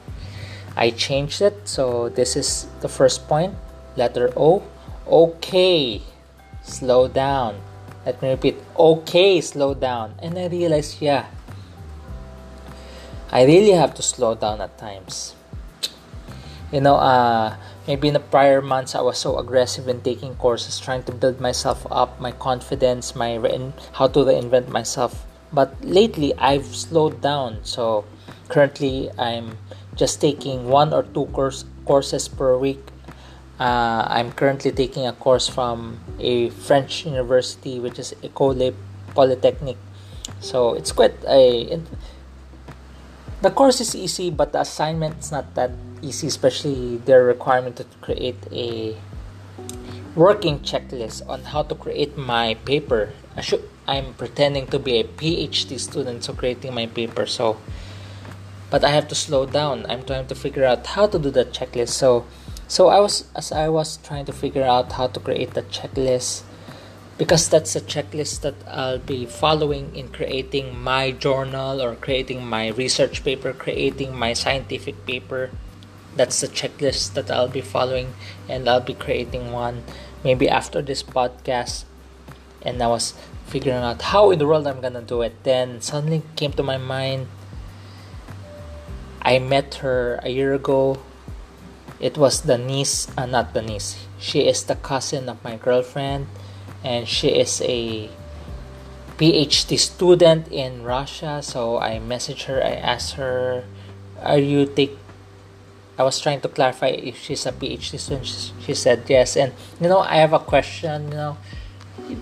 I 0.75 0.89
changed 0.89 1.41
it. 1.41 1.69
So 1.69 2.09
this 2.09 2.35
is 2.35 2.67
the 2.81 2.89
first 2.89 3.27
point. 3.27 3.53
Letter 3.95 4.33
O. 4.35 4.63
Okay. 5.07 6.01
Slow 6.63 7.07
down. 7.07 7.61
Let 8.05 8.21
me 8.21 8.29
repeat. 8.31 8.57
Okay, 8.77 9.41
slow 9.41 9.73
down. 9.73 10.15
And 10.17 10.37
I 10.37 10.47
realized, 10.47 11.01
yeah, 11.01 11.27
I 13.31 13.45
really 13.45 13.71
have 13.71 13.93
to 13.95 14.01
slow 14.01 14.33
down 14.33 14.59
at 14.59 14.77
times. 14.79 15.35
You 16.71 16.81
know, 16.81 16.95
uh, 16.95 17.57
maybe 17.87 18.07
in 18.07 18.13
the 18.13 18.19
prior 18.19 18.61
months 18.61 18.95
I 18.95 19.01
was 19.01 19.17
so 19.17 19.37
aggressive 19.37 19.87
in 19.87 20.01
taking 20.01 20.35
courses, 20.35 20.79
trying 20.79 21.03
to 21.03 21.11
build 21.11 21.39
myself 21.39 21.85
up, 21.91 22.19
my 22.19 22.31
confidence, 22.31 23.15
my 23.15 23.35
re- 23.35 23.73
how 23.93 24.07
to 24.07 24.19
reinvent 24.19 24.69
myself. 24.69 25.25
But 25.53 25.73
lately 25.83 26.33
I've 26.37 26.65
slowed 26.75 27.21
down. 27.21 27.59
So 27.63 28.05
currently 28.49 29.11
I'm 29.17 29.57
just 29.95 30.21
taking 30.21 30.67
one 30.67 30.93
or 30.93 31.03
two 31.03 31.25
course 31.27 31.65
courses 31.85 32.27
per 32.27 32.57
week. 32.57 32.81
Uh, 33.59 34.05
I'm 34.07 34.31
currently 34.31 34.71
taking 34.71 35.05
a 35.05 35.13
course 35.13 35.47
from 35.47 35.99
a 36.19 36.49
French 36.49 37.05
university, 37.05 37.79
which 37.79 37.99
is 37.99 38.15
École 38.23 38.73
Polytechnique. 39.13 39.81
So 40.39 40.73
it's 40.73 40.91
quite 40.91 41.17
a 41.27 41.81
the 43.41 43.51
course 43.51 43.79
is 43.79 43.95
easy, 43.95 44.29
but 44.29 44.51
the 44.51 44.61
assignment 44.61 45.19
is 45.19 45.31
not 45.31 45.55
that 45.55 45.71
easy, 46.01 46.27
especially 46.27 46.97
their 46.97 47.23
requirement 47.23 47.77
to 47.77 47.85
create 48.01 48.37
a 48.51 48.95
working 50.15 50.59
checklist 50.59 51.27
on 51.29 51.43
how 51.43 51.63
to 51.63 51.75
create 51.75 52.17
my 52.17 52.55
paper. 52.65 53.13
I 53.35 53.41
should, 53.41 53.63
I'm 53.87 54.13
pretending 54.15 54.67
to 54.67 54.79
be 54.79 54.99
a 54.99 55.03
PhD 55.03 55.79
student, 55.79 56.23
so 56.23 56.33
creating 56.33 56.73
my 56.73 56.87
paper. 56.87 57.25
So, 57.25 57.57
but 58.69 58.83
I 58.83 58.89
have 58.89 59.07
to 59.07 59.15
slow 59.15 59.45
down. 59.45 59.85
I'm 59.87 60.03
trying 60.03 60.27
to 60.27 60.35
figure 60.35 60.65
out 60.65 60.85
how 60.85 61.07
to 61.07 61.17
do 61.17 61.31
the 61.31 61.45
checklist. 61.45 61.89
So, 61.89 62.25
so 62.67 62.89
I 62.89 62.99
was 62.99 63.25
as 63.35 63.51
I 63.51 63.69
was 63.69 63.97
trying 63.97 64.25
to 64.25 64.33
figure 64.33 64.63
out 64.63 64.91
how 64.93 65.07
to 65.07 65.19
create 65.19 65.53
the 65.53 65.63
checklist 65.63 66.43
because 67.19 67.49
that's 67.49 67.75
a 67.75 67.81
checklist 67.81 68.41
that 68.47 68.55
I'll 68.65 68.97
be 68.97 69.25
following 69.25 69.93
in 69.93 70.07
creating 70.07 70.79
my 70.79 71.11
journal 71.11 71.83
or 71.83 71.95
creating 71.95 72.47
my 72.47 72.69
research 72.69 73.25
paper, 73.25 73.51
creating 73.51 74.15
my 74.15 74.31
scientific 74.31 75.05
paper. 75.05 75.51
That's 76.15 76.39
the 76.39 76.47
checklist 76.47 77.13
that 77.15 77.29
I'll 77.29 77.51
be 77.51 77.59
following, 77.59 78.15
and 78.47 78.69
I'll 78.69 78.79
be 78.79 78.95
creating 78.95 79.51
one 79.51 79.83
maybe 80.23 80.47
after 80.47 80.81
this 80.81 81.03
podcast. 81.03 81.83
And 82.61 82.81
I 82.81 82.87
was 82.87 83.13
figuring 83.47 83.83
out 83.83 84.01
how 84.01 84.31
in 84.31 84.39
the 84.39 84.47
world 84.47 84.65
I'm 84.65 84.79
gonna 84.79 85.03
do 85.03 85.21
it. 85.21 85.43
Then 85.43 85.81
suddenly 85.81 86.23
came 86.37 86.53
to 86.53 86.63
my 86.63 86.77
mind 86.77 87.27
I 89.21 89.39
met 89.39 89.83
her 89.83 90.21
a 90.23 90.29
year 90.29 90.53
ago. 90.53 91.03
It 91.99 92.17
was 92.17 92.47
the 92.47 92.57
niece, 92.57 93.11
uh, 93.17 93.25
not 93.25 93.53
the 93.53 93.61
niece. 93.61 94.07
She 94.17 94.47
is 94.47 94.63
the 94.63 94.75
cousin 94.75 95.27
of 95.27 95.43
my 95.43 95.57
girlfriend 95.57 96.27
and 96.83 97.07
she 97.07 97.29
is 97.29 97.61
a 97.65 98.09
PhD 99.17 99.77
student 99.77 100.47
in 100.47 100.83
Russia. 100.83 101.43
So 101.43 101.77
I 101.77 101.99
messaged 101.99 102.47
her. 102.47 102.63
I 102.63 102.79
asked 102.79 103.19
her, 103.19 103.65
"Are 104.23 104.39
you 104.39 104.65
take?" 104.65 104.95
I 105.99 106.03
was 106.03 106.19
trying 106.23 106.39
to 106.41 106.47
clarify 106.47 106.95
if 106.95 107.19
she's 107.19 107.45
a 107.45 107.51
PhD 107.51 107.99
student. 107.99 108.27
She 108.63 108.73
said 108.73 109.03
yes, 109.07 109.35
and 109.35 109.51
you 109.79 109.89
know 109.91 109.99
I 109.99 110.23
have 110.23 110.31
a 110.31 110.39
question. 110.39 111.11
You 111.11 111.35
know, 111.35 111.37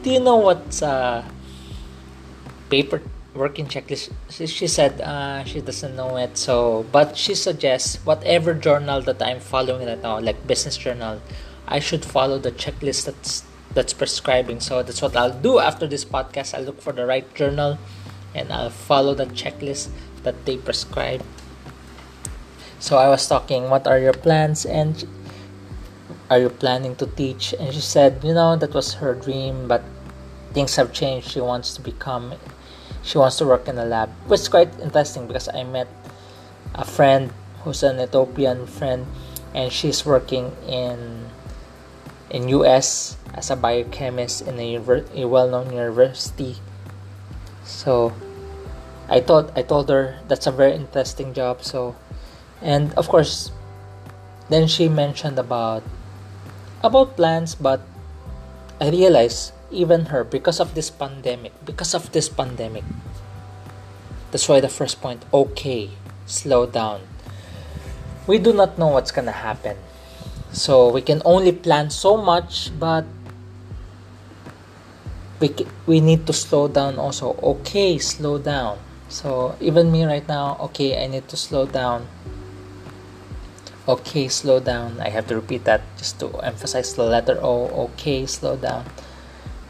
do 0.01 0.09
you 0.09 0.19
know 0.19 0.37
what's 0.41 0.81
a 0.81 1.21
paper 2.69 3.01
working 3.37 3.69
checklist? 3.69 4.09
She, 4.33 4.47
she 4.49 4.65
said 4.65 4.99
uh, 4.99 5.45
she 5.45 5.61
doesn't 5.61 5.95
know 5.95 6.17
it. 6.17 6.37
So, 6.37 6.85
but 6.91 7.15
she 7.15 7.35
suggests 7.35 8.01
whatever 8.01 8.57
journal 8.57 9.01
that 9.05 9.21
I'm 9.21 9.39
following 9.39 9.85
right 9.85 10.01
now, 10.01 10.17
like 10.19 10.47
business 10.49 10.77
journal, 10.77 11.21
I 11.67 11.77
should 11.77 12.03
follow 12.03 12.39
the 12.39 12.51
checklist 12.51 13.05
that's 13.05 13.45
that's 13.77 13.93
prescribing. 13.93 14.59
So 14.59 14.81
that's 14.81 15.03
what 15.03 15.15
I'll 15.15 15.37
do 15.37 15.59
after 15.59 15.85
this 15.85 16.03
podcast. 16.03 16.57
I'll 16.57 16.65
look 16.65 16.81
for 16.81 16.91
the 16.91 17.05
right 17.05 17.29
journal 17.37 17.77
and 18.33 18.51
I'll 18.51 18.73
follow 18.73 19.13
the 19.13 19.27
checklist 19.27 19.93
that 20.23 20.33
they 20.49 20.57
prescribe. 20.57 21.21
So 22.79 22.97
I 22.97 23.07
was 23.07 23.27
talking, 23.29 23.69
what 23.69 23.85
are 23.85 23.99
your 23.99 24.17
plans 24.17 24.65
and 24.65 25.05
are 26.27 26.39
you 26.39 26.49
planning 26.49 26.95
to 26.95 27.05
teach? 27.05 27.53
And 27.53 27.71
she 27.71 27.79
said, 27.79 28.23
you 28.23 28.33
know, 28.33 28.55
that 28.55 28.73
was 28.73 28.95
her 28.95 29.13
dream, 29.13 29.67
but 29.67 29.83
things 30.53 30.75
have 30.75 30.91
changed. 30.91 31.29
She 31.29 31.39
wants 31.39 31.75
to 31.75 31.81
become, 31.81 32.33
she 33.03 33.19
wants 33.19 33.37
to 33.37 33.45
work 33.45 33.67
in 33.67 33.77
a 33.77 33.85
lab, 33.85 34.09
which 34.25 34.41
is 34.41 34.49
quite 34.49 34.73
interesting 34.81 35.27
because 35.27 35.49
I 35.53 35.63
met 35.63 35.87
a 36.73 36.83
friend 36.83 37.31
who's 37.61 37.83
an 37.83 37.99
Ethiopian 37.99 38.65
friend 38.65 39.05
and 39.53 39.71
she's 39.71 40.03
working 40.03 40.51
in 40.67 41.29
in 42.29 42.49
US 42.49 43.17
as 43.33 43.49
a 43.49 43.55
biochemist 43.55 44.41
in 44.41 44.59
a, 44.59 44.75
a 45.15 45.25
well-known 45.27 45.71
university. 45.71 46.57
So 47.63 48.13
I 49.09 49.21
thought 49.21 49.51
I 49.55 49.61
told 49.61 49.89
her 49.89 50.19
that's 50.27 50.47
a 50.47 50.51
very 50.51 50.73
interesting 50.73 51.33
job. 51.33 51.63
So 51.63 51.95
and 52.61 52.93
of 52.95 53.07
course 53.07 53.51
then 54.49 54.67
she 54.67 54.89
mentioned 54.89 55.37
about 55.37 55.83
about 56.83 57.15
plans 57.15 57.55
but 57.55 57.81
I 58.79 58.89
realized 58.89 59.53
even 59.71 60.13
her 60.13 60.23
because 60.23 60.59
of 60.59 60.73
this 60.73 60.89
pandemic 60.89 61.53
because 61.65 61.93
of 61.93 62.11
this 62.11 62.29
pandemic 62.29 62.83
that's 64.31 64.47
why 64.47 64.59
the 64.59 64.69
first 64.69 65.01
point 65.01 65.25
okay 65.33 65.89
slow 66.25 66.65
down 66.65 67.01
we 68.25 68.37
do 68.37 68.53
not 68.53 68.77
know 68.77 68.87
what's 68.87 69.11
gonna 69.11 69.31
happen 69.31 69.77
so 70.57 70.89
we 70.89 71.01
can 71.05 71.21
only 71.23 71.51
plan 71.51 71.89
so 71.93 72.17
much 72.17 72.73
but 72.79 73.05
we, 75.39 75.53
we 75.85 76.01
need 76.01 76.25
to 76.25 76.33
slow 76.33 76.67
down 76.67 76.97
also. 76.97 77.37
Okay 77.43 77.99
slow 77.99 78.39
down. 78.39 78.79
So 79.07 79.55
even 79.61 79.91
me 79.91 80.03
right 80.03 80.27
now 80.27 80.57
okay 80.61 80.97
i 80.97 81.05
need 81.05 81.27
to 81.29 81.37
slow 81.37 81.67
down. 81.67 82.07
Okay 83.87 84.27
slow 84.27 84.59
down. 84.59 84.99
I 84.99 85.09
have 85.09 85.27
to 85.27 85.35
repeat 85.35 85.63
that 85.65 85.81
just 85.95 86.19
to 86.21 86.33
emphasize 86.39 86.95
the 86.95 87.03
letter 87.03 87.37
o. 87.39 87.91
Okay 87.93 88.25
slow 88.25 88.57
down. 88.57 88.85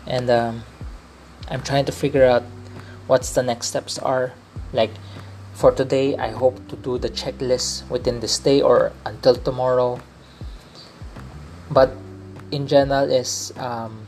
And 0.07 0.29
um, 0.29 0.63
i'm 1.51 1.61
trying 1.63 1.83
to 1.85 1.91
figure 1.91 2.23
out 2.23 2.43
what's 3.07 3.35
the 3.35 3.43
next 3.43 3.67
steps 3.67 3.99
are. 3.99 4.31
Like 4.71 4.91
for 5.53 5.71
today 5.71 6.15
i 6.15 6.29
hope 6.29 6.55
to 6.69 6.75
do 6.75 6.99
the 6.99 7.09
checklist 7.09 7.81
within 7.89 8.19
this 8.19 8.37
day 8.37 8.61
or 8.61 8.93
until 9.03 9.33
tomorrow 9.33 9.99
but 11.69 11.91
in 12.51 12.67
general 12.67 13.09
is 13.11 13.53
um, 13.57 14.07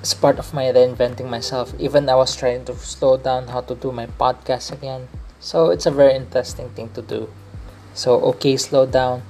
it's 0.00 0.14
part 0.14 0.38
of 0.38 0.54
my 0.54 0.64
reinventing 0.64 1.28
myself. 1.28 1.74
Even 1.78 2.08
I 2.08 2.14
was 2.14 2.34
trying 2.34 2.64
to 2.66 2.74
slow 2.76 3.16
down 3.16 3.48
how 3.48 3.60
to 3.62 3.74
do 3.74 3.92
my 3.92 4.06
podcast 4.06 4.72
again. 4.72 5.08
So 5.40 5.70
it's 5.70 5.86
a 5.86 5.90
very 5.90 6.14
interesting 6.14 6.70
thing 6.70 6.90
to 6.94 7.02
do. 7.02 7.28
So 7.94 8.20
okay, 8.34 8.56
slow 8.56 8.86
down. 8.86 9.22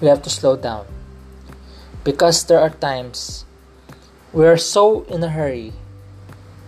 We 0.00 0.08
have 0.08 0.22
to 0.22 0.30
slow 0.30 0.56
down. 0.56 0.86
Because 2.04 2.44
there 2.44 2.60
are 2.60 2.70
times 2.70 3.44
we're 4.32 4.56
so 4.56 5.02
in 5.04 5.22
a 5.22 5.28
hurry 5.28 5.72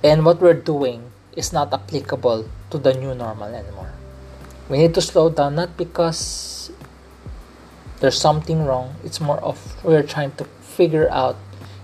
and 0.05 0.27
what 0.27 0.41
we're 0.41 0.59
doing 0.59 1.13
is 1.37 1.53
not 1.53 1.73
applicable 1.73 2.45
to 2.71 2.79
the 2.79 2.93
new 2.93 3.15
normal 3.15 3.55
anymore. 3.55 3.93
We 4.69 4.79
need 4.79 4.95
to 4.95 5.01
slow 5.01 5.31
down 5.31 5.55
not 5.55 5.77
because 5.77 6.62
there's 8.03 8.19
something 8.19 8.67
wrong, 8.67 8.97
it's 9.05 9.21
more 9.21 9.39
of 9.39 9.63
we're 9.85 10.03
trying 10.03 10.35
to 10.35 10.45
figure 10.59 11.07
out 11.15 11.37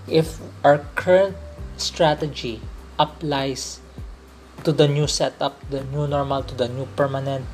if 0.05 0.35
our 0.65 0.83
current 0.99 1.33
strategy 1.77 2.59
applies 2.99 3.79
to 4.65 4.73
the 4.73 4.85
new 4.85 5.07
setup, 5.07 5.55
the 5.71 5.81
new 5.85 6.05
normal, 6.07 6.43
to 6.43 6.53
the 6.53 6.67
new 6.67 6.85
permanent, 6.97 7.45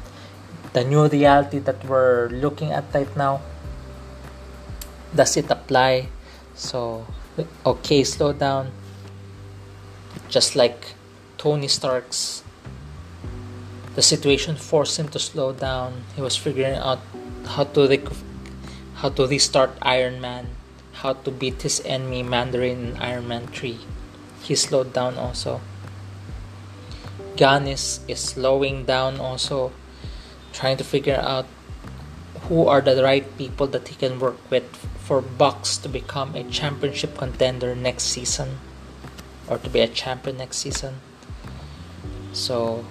the 0.74 0.84
new 0.84 1.06
reality 1.06 1.60
that 1.60 1.86
we're 1.86 2.28
looking 2.30 2.72
at 2.72 2.86
right 2.92 3.16
now. 3.16 3.40
Does 5.14 5.38
it 5.38 5.52
apply? 5.52 6.10
So, 6.56 7.06
okay, 7.64 8.04
slow 8.04 8.34
down. 8.34 8.72
Just 10.28 10.56
like 10.56 10.96
Tony 11.38 11.68
Stark's, 11.68 12.42
the 13.94 14.02
situation 14.02 14.56
forced 14.56 14.98
him 14.98 15.08
to 15.10 15.20
slow 15.20 15.54
down. 15.54 16.02
He 16.16 16.22
was 16.22 16.36
figuring 16.36 16.74
out 16.74 17.00
how 17.46 17.66
to 17.66 17.88
how 19.06 19.10
to 19.14 19.28
restart 19.28 19.70
Iron 19.84 20.20
Man 20.20 20.50
how 21.06 21.14
to 21.14 21.30
beat 21.30 21.62
his 21.62 21.80
enemy 21.86 22.24
Mandarin 22.24 22.98
in 22.98 22.98
Iron 22.98 23.28
Man 23.28 23.46
3. 23.46 23.78
He 24.42 24.56
slowed 24.56 24.94
down 24.94 25.14
also. 25.20 25.62
Giannis 27.36 28.00
is 28.10 28.18
slowing 28.18 28.86
down 28.86 29.20
also, 29.20 29.74
trying 30.54 30.78
to 30.78 30.84
figure 30.84 31.22
out 31.22 31.46
who 32.50 32.66
are 32.66 32.82
the 32.82 33.04
right 33.04 33.30
people 33.38 33.68
that 33.68 33.90
he 33.90 33.94
can 33.94 34.18
work 34.18 34.42
with 34.50 34.66
for 34.98 35.22
Bucks 35.22 35.78
to 35.86 35.88
become 35.88 36.34
a 36.34 36.44
championship 36.46 37.16
contender 37.16 37.76
next 37.76 38.06
season 38.06 38.58
or 39.48 39.60
to 39.60 39.70
be 39.70 39.82
a 39.82 39.88
champion 39.88 40.38
next 40.38 40.58
season. 40.58 40.96
So 42.34 42.84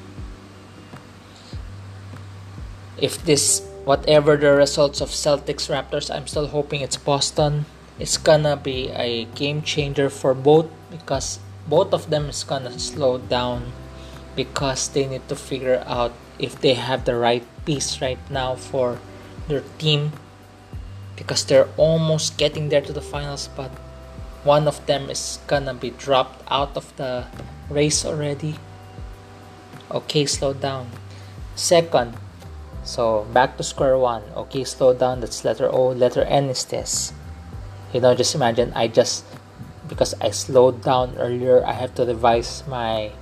if 3.02 3.18
this 3.25 3.73
whatever 3.84 4.36
the 4.36 4.52
results 4.52 5.00
of 5.00 5.10
Celtics 5.10 5.68
Raptors, 5.68 6.12
I'm 6.14 6.26
still 6.26 6.48
hoping 6.48 6.80
it's 6.80 6.96
Boston. 6.96 7.66
It's 7.98 8.16
gonna 8.16 8.56
be 8.56 8.90
a 8.90 9.26
game 9.36 9.62
changer 9.62 10.08
for 10.10 10.34
both 10.34 10.66
because 10.90 11.38
both 11.68 11.92
of 11.92 12.10
them 12.10 12.28
is 12.28 12.44
gonna 12.44 12.78
slow 12.78 13.18
down 13.18 13.72
because 14.34 14.88
they 14.88 15.06
need 15.06 15.28
to 15.28 15.36
figure 15.36 15.84
out 15.86 16.12
if 16.38 16.60
they 16.60 16.74
have 16.74 17.04
the 17.04 17.14
right 17.14 17.44
piece 17.64 18.00
right 18.00 18.18
now 18.30 18.56
for 18.56 18.98
their 19.48 19.62
team 19.78 20.12
because 21.16 21.44
they're 21.44 21.68
almost 21.76 22.36
getting 22.36 22.68
there 22.68 22.80
to 22.80 22.92
the 22.92 23.00
finals 23.00 23.48
but 23.54 23.70
one 24.42 24.66
of 24.66 24.84
them 24.86 25.08
is 25.08 25.38
gonna 25.46 25.72
be 25.72 25.90
dropped 25.90 26.42
out 26.50 26.76
of 26.76 26.94
the 26.96 27.24
race 27.70 28.04
already. 28.04 28.56
Okay 29.90 30.26
slow 30.26 30.52
down. 30.52 30.90
Second 31.54 32.16
so 32.84 33.24
back 33.32 33.56
to 33.56 33.64
square 33.64 33.96
one. 33.96 34.22
Okay 34.36 34.62
slow 34.62 34.92
down. 34.92 35.20
That's 35.20 35.44
letter 35.44 35.72
o. 35.72 35.88
Letter 35.88 36.22
n 36.22 36.52
is 36.52 36.64
this. 36.68 37.12
You 37.92 38.00
know 38.00 38.14
just 38.14 38.34
imagine 38.34 38.72
i 38.76 38.88
just 38.88 39.24
because 39.88 40.14
i 40.20 40.30
slowed 40.30 40.82
down 40.82 41.14
earlier 41.14 41.62
i 41.62 41.70
have 41.70 41.94
to 41.94 42.02
revise 42.02 42.64
my 42.66 43.12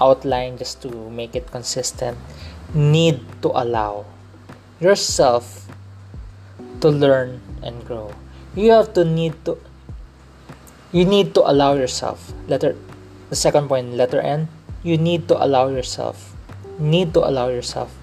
outline 0.00 0.56
just 0.56 0.80
to 0.82 0.88
make 1.10 1.36
it 1.36 1.52
consistent. 1.52 2.16
Need 2.72 3.20
to 3.42 3.52
allow 3.52 4.06
yourself 4.80 5.68
to 6.80 6.88
learn 6.88 7.42
and 7.62 7.84
grow. 7.84 8.14
You 8.56 8.72
have 8.72 8.94
to 8.94 9.04
need 9.04 9.36
to 9.44 9.60
you 10.92 11.04
need 11.04 11.34
to 11.36 11.44
allow 11.44 11.74
yourself. 11.76 12.32
Letter 12.48 12.74
the 13.28 13.36
second 13.36 13.68
point 13.68 13.92
letter 14.00 14.24
n. 14.24 14.48
You 14.82 14.96
need 14.96 15.28
to 15.28 15.36
allow 15.36 15.68
yourself. 15.68 16.32
Need 16.80 17.12
to 17.12 17.20
allow 17.20 17.52
yourself 17.52 17.99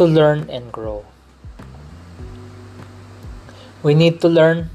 to 0.00 0.08
learn 0.08 0.48
and 0.48 0.72
grow 0.72 1.04
we 3.82 3.94
need 3.94 4.20
to 4.20 4.28
learn, 4.28 4.68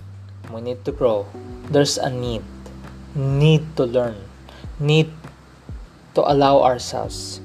we 0.50 0.62
need 0.62 0.84
to 0.86 0.92
grow. 0.92 1.30
There's 1.70 1.98
a 1.98 2.10
need. 2.10 2.42
Need 3.14 3.78
to 3.78 3.86
learn. 3.86 4.18
Need 4.80 5.14
to 6.16 6.26
allow 6.26 6.66
ourselves. 6.66 7.40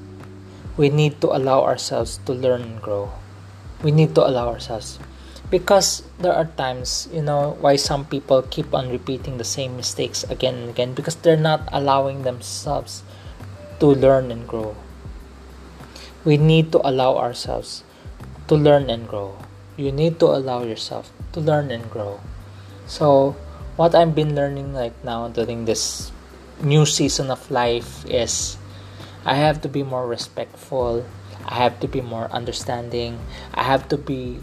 We 0.77 0.89
need 0.89 1.21
to 1.21 1.29
allow 1.29 1.61
ourselves 1.61 2.17
to 2.25 2.33
learn 2.33 2.61
and 2.61 2.81
grow. 2.81 3.13
We 3.83 3.91
need 3.91 4.15
to 4.15 4.25
allow 4.25 4.49
ourselves. 4.49 4.97
Because 5.51 6.01
there 6.17 6.33
are 6.33 6.49
times, 6.57 7.09
you 7.13 7.21
know, 7.21 7.57
why 7.61 7.75
some 7.75 8.05
people 8.05 8.41
keep 8.41 8.73
on 8.73 8.89
repeating 8.89 9.37
the 9.37 9.45
same 9.45 9.77
mistakes 9.77 10.23
again 10.33 10.55
and 10.55 10.69
again 10.69 10.93
because 10.93 11.15
they're 11.15 11.37
not 11.37 11.67
allowing 11.71 12.23
themselves 12.23 13.03
to 13.79 13.85
learn 13.85 14.31
and 14.31 14.47
grow. 14.47 14.75
We 16.23 16.37
need 16.37 16.71
to 16.73 16.79
allow 16.85 17.17
ourselves 17.17 17.83
to 18.47 18.55
learn 18.55 18.89
and 18.89 19.07
grow. 19.07 19.37
You 19.77 19.91
need 19.91 20.19
to 20.19 20.27
allow 20.27 20.61
yourself 20.63 21.11
to 21.33 21.39
learn 21.39 21.71
and 21.71 21.89
grow. 21.89 22.19
So, 22.85 23.35
what 23.75 23.95
I've 23.95 24.13
been 24.13 24.35
learning 24.35 24.73
right 24.73 24.93
now 25.03 25.29
during 25.29 25.65
this 25.65 26.11
new 26.61 26.85
season 26.85 27.31
of 27.31 27.49
life 27.49 28.05
is 28.05 28.57
I 29.25 29.35
have 29.35 29.61
to 29.61 29.69
be 29.69 29.81
more 29.81 30.05
respectful. 30.05 31.05
I 31.47 31.55
have 31.55 31.79
to 31.79 31.87
be 31.87 32.01
more 32.01 32.29
understanding. 32.29 33.17
I 33.53 33.63
have 33.63 33.89
to 33.89 33.97
be 33.97 34.39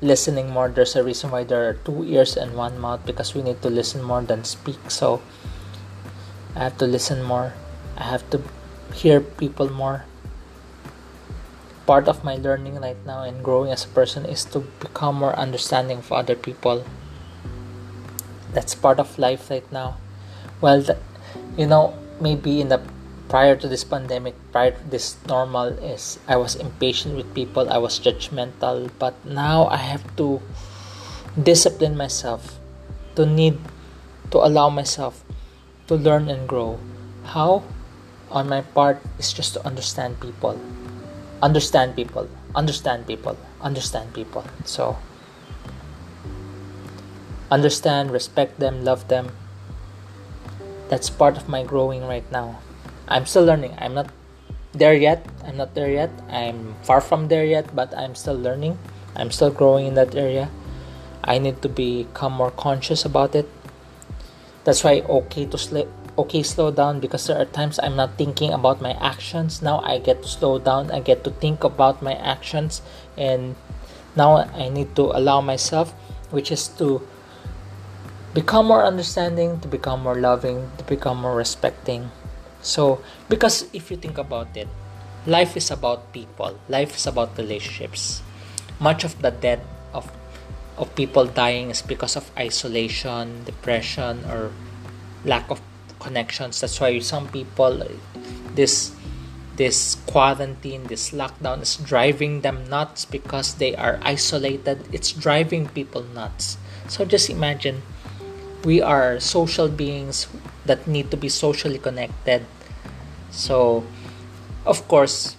listening 0.00 0.50
more. 0.50 0.68
There's 0.68 0.94
a 0.94 1.02
reason 1.02 1.30
why 1.30 1.44
there 1.44 1.68
are 1.68 1.74
two 1.74 2.04
ears 2.04 2.36
and 2.36 2.54
one 2.54 2.78
mouth 2.78 3.04
because 3.06 3.34
we 3.34 3.42
need 3.42 3.62
to 3.62 3.70
listen 3.70 4.02
more 4.02 4.22
than 4.22 4.44
speak. 4.44 4.90
So 4.90 5.22
I 6.54 6.64
have 6.70 6.78
to 6.78 6.86
listen 6.86 7.22
more. 7.22 7.54
I 7.96 8.04
have 8.04 8.28
to 8.30 8.42
hear 8.94 9.20
people 9.20 9.72
more 9.72 10.04
part 11.86 12.08
of 12.08 12.24
my 12.24 12.36
learning 12.36 12.80
right 12.80 12.98
now 13.06 13.22
and 13.22 13.44
growing 13.44 13.70
as 13.70 13.84
a 13.84 13.88
person 13.88 14.26
is 14.26 14.44
to 14.44 14.60
become 14.80 15.16
more 15.16 15.34
understanding 15.38 15.98
of 15.98 16.12
other 16.12 16.34
people. 16.34 16.84
That's 18.52 18.74
part 18.74 18.98
of 18.98 19.18
life 19.18 19.50
right 19.50 19.70
now. 19.70 19.96
Well 20.60 20.84
you 21.56 21.66
know 21.66 21.94
maybe 22.20 22.60
in 22.60 22.68
the 22.68 22.80
prior 23.28 23.56
to 23.56 23.68
this 23.68 23.84
pandemic 23.84 24.34
prior 24.52 24.70
to 24.70 24.84
this 24.88 25.16
normal 25.26 25.66
is 25.82 26.18
i 26.28 26.36
was 26.36 26.54
impatient 26.54 27.16
with 27.16 27.26
people 27.34 27.68
i 27.68 27.76
was 27.76 27.98
judgmental 27.98 28.88
but 28.98 29.12
now 29.26 29.66
i 29.66 29.76
have 29.76 30.04
to 30.16 30.40
discipline 31.42 31.96
myself 31.96 32.58
to 33.16 33.26
need 33.26 33.58
to 34.30 34.38
allow 34.38 34.68
myself 34.68 35.24
to 35.86 35.94
learn 35.94 36.28
and 36.28 36.48
grow. 36.48 36.78
How? 37.24 37.62
On 38.30 38.48
my 38.48 38.60
part 38.60 38.98
is 39.18 39.32
just 39.32 39.54
to 39.54 39.64
understand 39.64 40.20
people 40.20 40.60
understand 41.42 41.96
people 41.96 42.28
understand 42.54 43.06
people 43.06 43.36
understand 43.60 44.14
people. 44.14 44.44
So 44.64 44.96
understand 47.50 48.10
respect 48.10 48.58
them 48.58 48.84
love 48.84 49.08
them. 49.08 49.30
That's 50.88 51.10
part 51.10 51.36
of 51.36 51.48
my 51.48 51.62
growing 51.62 52.06
right 52.06 52.24
now. 52.32 52.60
I'm 53.06 53.26
still 53.26 53.44
learning. 53.44 53.74
I'm 53.78 53.94
not 53.94 54.10
there 54.72 54.94
yet. 54.94 55.26
I'm 55.44 55.56
not 55.56 55.74
there 55.74 55.90
yet. 55.90 56.10
I'm 56.30 56.74
far 56.82 57.00
from 57.00 57.28
there 57.28 57.44
yet 57.44 57.74
but 57.74 57.96
i'm 57.96 58.14
still 58.14 58.38
learning. 58.38 58.78
I'm 59.14 59.30
still 59.30 59.50
growing 59.50 59.86
in 59.86 59.94
that 59.94 60.14
area. 60.14 60.50
I 61.24 61.38
need 61.38 61.62
to 61.62 61.68
become 61.68 62.32
more 62.32 62.50
conscious 62.50 63.04
about 63.04 63.34
it. 63.34 63.48
That's 64.64 64.84
why 64.84 65.00
okay 65.00 65.46
to 65.46 65.58
sleep 65.58 65.88
okay 66.18 66.42
slow 66.42 66.70
down 66.70 67.00
because 67.00 67.26
there 67.26 67.38
are 67.38 67.44
times 67.44 67.78
i'm 67.82 67.96
not 67.96 68.16
thinking 68.16 68.52
about 68.52 68.80
my 68.80 68.92
actions. 69.00 69.62
Now 69.62 69.80
i 69.80 69.98
get 69.98 70.22
to 70.22 70.28
slow 70.28 70.58
down. 70.58 70.90
I 70.90 71.00
get 71.00 71.24
to 71.24 71.30
think 71.30 71.64
about 71.64 72.02
my 72.02 72.14
actions. 72.14 72.82
And 73.16 73.56
now 74.16 74.48
i 74.56 74.68
need 74.68 74.96
to 74.96 75.12
allow 75.12 75.40
myself 75.40 75.92
which 76.30 76.50
is 76.50 76.68
to 76.80 77.06
become 78.34 78.66
more 78.66 78.84
understanding 78.84 79.60
to 79.60 79.68
become 79.68 80.02
more 80.02 80.16
loving 80.16 80.70
to 80.78 80.84
become 80.84 81.20
more 81.20 81.36
respecting. 81.36 82.10
So 82.62 83.00
because 83.28 83.68
if 83.72 83.90
you 83.90 83.96
think 83.96 84.18
about 84.18 84.56
it 84.56 84.68
life 85.26 85.56
is 85.56 85.70
about 85.70 86.12
people. 86.14 86.56
Life 86.68 86.96
is 86.96 87.06
about 87.06 87.36
relationships. 87.36 88.22
Much 88.78 89.04
of 89.04 89.20
the 89.20 89.30
death 89.30 89.60
of 89.92 90.10
of 90.78 90.94
people 90.94 91.26
dying 91.26 91.70
is 91.70 91.82
because 91.82 92.16
of 92.16 92.30
isolation 92.38 93.42
depression 93.44 94.22
or 94.28 94.52
lack 95.24 95.50
of 95.50 95.60
connections. 96.06 96.62
That's 96.62 96.78
why 96.78 97.02
some 97.02 97.26
people 97.34 97.82
this 98.54 98.94
this 99.58 99.96
quarantine 100.06 100.84
this 100.86 101.10
lockdown 101.10 101.64
is 101.64 101.74
driving 101.80 102.46
them 102.46 102.68
nuts 102.70 103.02
because 103.02 103.58
they 103.58 103.74
are 103.74 103.98
isolated. 104.06 104.86
It's 104.94 105.10
driving 105.10 105.66
people 105.74 106.06
nuts. 106.14 106.62
So 106.86 107.02
just 107.02 107.26
imagine 107.26 107.82
we 108.62 108.78
are 108.78 109.18
social 109.18 109.66
beings 109.66 110.30
that 110.70 110.86
need 110.86 111.10
to 111.10 111.18
be 111.18 111.28
socially 111.28 111.82
connected. 111.82 112.46
So 113.34 113.82
of 114.62 114.86
course 114.86 115.34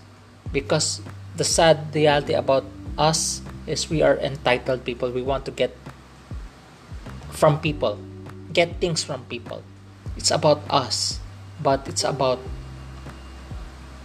because 0.51 0.99
the 1.39 1.47
sad 1.47 1.95
reality 1.95 2.33
about 2.33 2.67
us 2.97 3.39
is 3.63 3.87
we 3.87 4.01
are 4.01 4.17
entitled 4.19 4.83
people. 4.83 5.11
We 5.11 5.21
want 5.21 5.45
to 5.45 5.53
get 5.55 5.71
from 7.31 7.61
people 7.61 8.01
get 8.57 8.81
things 8.81 9.03
from 9.03 9.21
people 9.29 9.61
it's 10.17 10.31
about 10.31 10.61
us 10.69 11.19
but 11.61 11.87
it's 11.87 12.03
about 12.03 12.39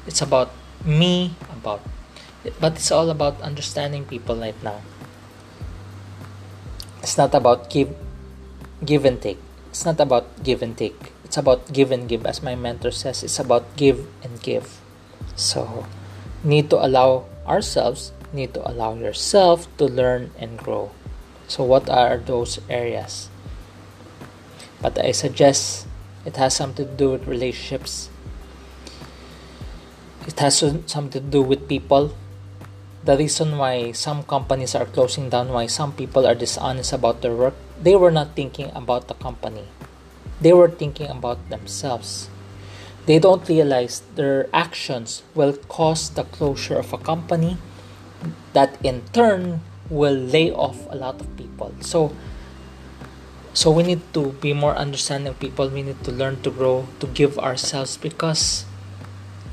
it's 0.07 0.23
about 0.23 0.51
me 0.85 1.35
about 1.51 1.81
but 2.59 2.75
it's 2.75 2.91
all 2.91 3.11
about 3.11 3.41
understanding 3.41 4.05
people 4.05 4.37
right 4.37 4.59
now. 4.63 4.83
It's 7.03 7.19
not 7.19 7.35
about 7.35 7.71
give 7.71 7.95
give 8.85 9.05
and 9.05 9.21
take. 9.23 9.39
It's 9.71 9.85
not 9.87 10.01
about 10.01 10.43
give 10.43 10.63
and 10.63 10.77
take. 10.77 11.15
It's 11.25 11.37
about 11.37 11.73
give 11.73 11.91
and 11.91 12.09
give 12.09 12.27
as 12.27 12.43
my 12.43 12.55
mentor 12.55 12.91
says 12.91 13.23
it's 13.23 13.39
about 13.39 13.77
give 13.77 14.07
and 14.23 14.43
give. 14.43 14.83
So 15.37 15.87
need 16.43 16.71
to 16.71 16.83
allow 16.83 17.27
ourselves 17.47 18.13
need 18.33 18.55
to 18.55 18.65
allow 18.65 18.95
yourself 18.95 19.69
to 19.77 19.85
learn 19.85 20.33
and 20.39 20.57
grow. 20.57 20.91
So 21.47 21.63
what 21.63 21.91
are 21.91 22.17
those 22.17 22.59
areas? 22.71 23.29
But 24.81 24.99
i 24.99 25.13
suggest 25.13 25.87
it 26.25 26.37
has 26.37 26.55
something 26.55 26.87
to 26.87 26.95
do 26.95 27.11
with 27.11 27.27
relationships. 27.27 28.09
It 30.27 30.39
has 30.39 30.59
something 30.59 31.11
to 31.11 31.21
do 31.21 31.43
with 31.43 31.69
people. 31.69 32.15
The 33.05 33.17
reason 33.17 33.59
why 33.59 33.93
some 33.93 34.23
companies 34.23 34.75
are 34.75 34.87
closing 34.87 35.29
down 35.29 35.49
why 35.49 35.67
some 35.67 35.93
people 35.93 36.27
are 36.27 36.35
dishonest 36.35 36.93
about 36.93 37.21
their 37.21 37.35
work 37.35 37.55
they 37.83 37.97
were 37.97 38.15
not 38.15 38.37
thinking 38.37 38.71
about 38.75 39.09
the 39.09 39.15
company. 39.15 39.67
They 40.41 40.53
were 40.53 40.71
thinking 40.71 41.11
about 41.11 41.51
themselves. 41.51 42.31
They 43.07 43.19
don't 43.19 43.49
realize 43.49 44.03
their 44.15 44.47
actions 44.55 45.23
will 45.35 45.55
cause 45.67 46.11
the 46.11 46.23
closure 46.23 46.79
of 46.79 46.93
a 46.93 46.99
company 46.99 47.59
that 48.53 48.79
in 48.87 49.03
turn 49.13 49.61
will 49.91 50.15
lay 50.15 50.53
off 50.53 50.87
a 50.91 50.97
lot 50.97 51.21
of 51.21 51.37
people. 51.37 51.75
So 51.81 52.15
so 53.55 53.71
we 53.71 53.83
need 53.83 54.01
to 54.15 54.33
be 54.41 54.53
more 54.53 54.75
understanding 54.75 55.35
people. 55.35 55.69
We 55.69 55.83
need 55.83 56.03
to 56.05 56.13
learn 56.13 56.41
to 56.43 56.51
grow 56.51 56.89
to 57.01 57.07
give 57.07 57.39
ourselves 57.39 57.97
because 57.97 58.65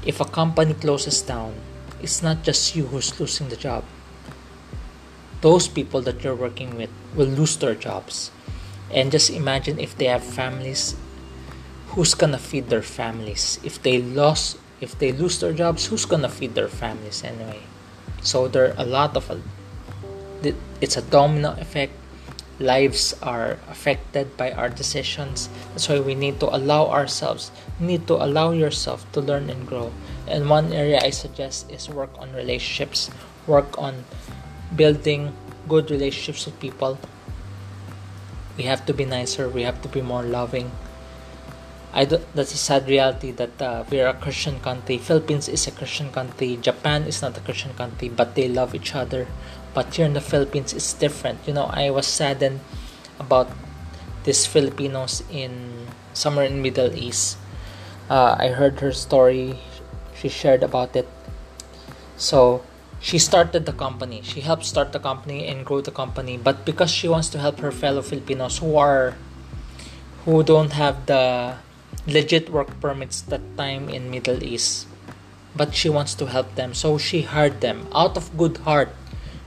if 0.06 0.20
a 0.20 0.26
company 0.26 0.74
closes 0.74 1.22
down 1.22 1.54
it's 2.02 2.24
not 2.24 2.44
just 2.44 2.76
you 2.76 2.88
who's 2.88 3.20
losing 3.20 3.50
the 3.50 3.58
job. 3.58 3.84
Those 5.42 5.68
people 5.68 6.02
that 6.04 6.24
you're 6.24 6.36
working 6.36 6.76
with 6.76 6.90
will 7.16 7.28
lose 7.28 7.58
their 7.58 7.76
jobs. 7.76 8.32
And 8.92 9.12
just 9.12 9.30
imagine 9.30 9.80
if 9.80 9.98
they 9.98 10.06
have 10.06 10.24
families 10.24 10.96
who's 11.90 12.14
gonna 12.14 12.40
feed 12.40 12.70
their 12.70 12.82
families? 12.82 13.60
If 13.64 13.82
they 13.82 14.02
lost 14.02 14.58
if 14.80 14.98
they 14.98 15.12
lose 15.12 15.40
their 15.40 15.52
jobs 15.52 15.88
who's 15.88 16.06
gonna 16.06 16.30
feed 16.30 16.56
their 16.56 16.72
families 16.72 17.24
anyway? 17.24 17.64
So 18.22 18.48
there 18.48 18.72
are 18.72 18.76
a 18.78 18.86
lot 18.86 19.16
of 19.16 19.28
it's 20.80 20.96
a 20.96 21.02
domino 21.02 21.52
effect 21.60 21.92
lives 22.60 23.16
are 23.24 23.58
affected 23.72 24.36
by 24.36 24.52
our 24.52 24.70
decisions. 24.70 25.50
That's 25.72 25.88
why 25.88 26.00
we 26.00 26.14
need 26.14 26.40
to 26.42 26.54
allow 26.54 26.88
ourselves 26.88 27.52
need 27.80 28.08
to 28.08 28.20
allow 28.20 28.52
yourself 28.52 29.10
to 29.14 29.22
learn 29.22 29.50
and 29.50 29.66
grow. 29.66 29.92
And 30.28 30.50
one 30.50 30.74
area 30.74 31.00
i 31.02 31.10
suggest 31.10 31.72
is 31.72 31.90
work 31.90 32.12
on 32.20 32.34
relationships 32.34 33.10
work 33.48 33.80
on 33.80 34.04
building 34.76 35.34
good 35.68 35.90
relationships 35.90 36.46
with 36.46 36.60
people. 36.60 37.00
We 38.58 38.64
have 38.66 38.86
to 38.86 38.94
be 38.94 39.06
nicer 39.06 39.48
we 39.48 39.64
have 39.64 39.82
to 39.82 39.88
be 39.88 40.02
more 40.02 40.24
loving 40.24 40.72
I 41.92 42.06
do, 42.06 42.22
that's 42.36 42.54
a 42.54 42.58
sad 42.58 42.88
reality 42.88 43.32
that 43.32 43.62
uh, 43.62 43.84
we're 43.90 44.08
a 44.08 44.14
Christian 44.14 44.60
country. 44.60 44.98
Philippines 44.98 45.50
is 45.50 45.66
a 45.66 45.72
Christian 45.72 46.12
country. 46.12 46.58
Japan 46.62 47.04
is 47.04 47.22
not 47.22 47.36
a 47.38 47.42
Christian 47.42 47.74
country, 47.74 48.10
but 48.10 48.36
they 48.36 48.48
love 48.48 48.76
each 48.76 48.94
other. 48.94 49.28
But 49.74 49.94
here 49.96 50.06
in 50.06 50.14
the 50.14 50.22
Philippines, 50.22 50.74
it's 50.74 50.94
different. 50.94 51.40
You 51.48 51.54
know, 51.54 51.66
I 51.66 51.90
was 51.90 52.06
saddened 52.06 52.60
about 53.20 53.50
these 54.24 54.46
Filipinos 54.46 55.24
in 55.32 55.88
somewhere 56.14 56.46
in 56.46 56.62
Middle 56.62 56.94
East. 56.96 57.38
Uh, 58.10 58.36
I 58.38 58.50
heard 58.50 58.80
her 58.82 58.92
story. 58.92 59.58
She 60.14 60.30
shared 60.30 60.62
about 60.62 60.96
it. 60.96 61.08
So 62.18 62.62
she 63.00 63.18
started 63.18 63.66
the 63.66 63.74
company. 63.74 64.22
She 64.22 64.42
helped 64.42 64.66
start 64.66 64.92
the 64.92 65.00
company 65.00 65.48
and 65.48 65.66
grow 65.66 65.82
the 65.82 65.92
company. 65.92 66.38
But 66.38 66.66
because 66.66 66.92
she 66.92 67.08
wants 67.08 67.30
to 67.30 67.40
help 67.40 67.60
her 67.62 67.72
fellow 67.72 68.02
Filipinos 68.02 68.60
who 68.60 68.78
are 68.78 69.16
who 70.26 70.44
don't 70.44 70.74
have 70.74 71.06
the 71.06 71.56
legit 72.10 72.50
work 72.50 72.80
permits 72.82 73.22
that 73.30 73.42
time 73.58 73.90
in 73.90 74.12
Middle 74.12 74.44
East. 74.44 74.88
But 75.56 75.74
she 75.74 75.90
wants 75.90 76.14
to 76.16 76.28
help 76.28 76.56
them, 76.56 76.74
so 76.74 76.98
she 76.98 77.24
hired 77.24 77.62
them 77.62 77.88
out 77.94 78.18
of 78.18 78.36
good 78.38 78.58
heart. 78.66 78.90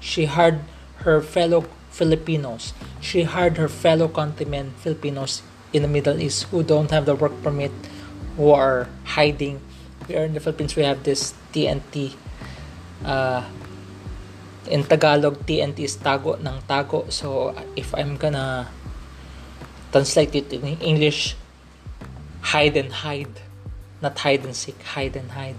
She 0.00 0.26
hired 0.26 0.60
her 1.06 1.20
fellow 1.20 1.66
Filipinos. 1.90 2.72
She 3.00 3.22
hired 3.22 3.56
her 3.60 3.68
fellow 3.68 4.08
countrymen 4.08 4.74
Filipinos 4.80 5.42
in 5.72 5.82
the 5.82 5.88
Middle 5.88 6.20
East 6.20 6.48
who 6.50 6.62
don't 6.62 6.90
have 6.90 7.06
the 7.06 7.14
work 7.14 7.32
permit, 7.42 7.72
who 8.36 8.50
are 8.50 8.88
hiding. 9.04 9.60
We 10.08 10.16
are 10.16 10.24
in 10.24 10.34
the 10.34 10.40
Philippines. 10.40 10.74
We 10.74 10.82
have 10.82 11.04
this 11.04 11.34
TNT. 11.52 12.16
Uh, 13.04 13.44
in 14.70 14.84
Tagalog, 14.84 15.44
TNT 15.46 15.84
is 15.84 15.96
tago 15.96 16.38
ng 16.38 16.62
tago. 16.66 17.10
So 17.12 17.54
if 17.76 17.94
I'm 17.94 18.16
gonna 18.16 18.70
translate 19.92 20.34
it 20.34 20.52
in 20.52 20.80
English, 20.80 21.36
hide 22.42 22.76
and 22.76 22.92
hide. 22.92 23.40
Not 24.02 24.18
hide 24.18 24.44
and 24.44 24.54
seek 24.54 24.82
hide 24.82 25.16
and 25.16 25.30
hide. 25.30 25.56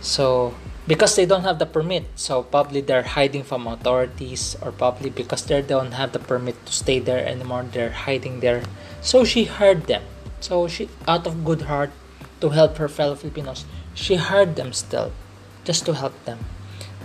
So 0.00 0.54
because 0.86 1.14
they 1.14 1.26
don't 1.26 1.44
have 1.44 1.58
the 1.58 1.66
permit 1.66 2.04
so 2.16 2.42
probably 2.42 2.80
they're 2.80 3.06
hiding 3.06 3.44
from 3.44 3.66
authorities 3.66 4.56
or 4.62 4.72
probably 4.72 5.10
because 5.10 5.44
they 5.46 5.62
don't 5.62 5.92
have 5.92 6.10
the 6.10 6.18
permit 6.18 6.58
to 6.66 6.72
stay 6.72 6.98
there 6.98 7.24
anymore 7.24 7.66
they're 7.70 7.90
hiding 7.90 8.40
there. 8.40 8.62
So 9.00 9.24
she 9.24 9.44
heard 9.44 9.86
them. 9.86 10.02
So 10.40 10.66
she 10.66 10.88
out 11.06 11.26
of 11.26 11.44
good 11.44 11.62
heart 11.62 11.90
to 12.40 12.50
help 12.50 12.78
her 12.78 12.88
fellow 12.88 13.14
filipinos 13.14 13.64
she 13.94 14.16
heard 14.16 14.56
them 14.56 14.72
still 14.72 15.12
just 15.64 15.86
to 15.86 15.94
help 15.94 16.14
them. 16.24 16.38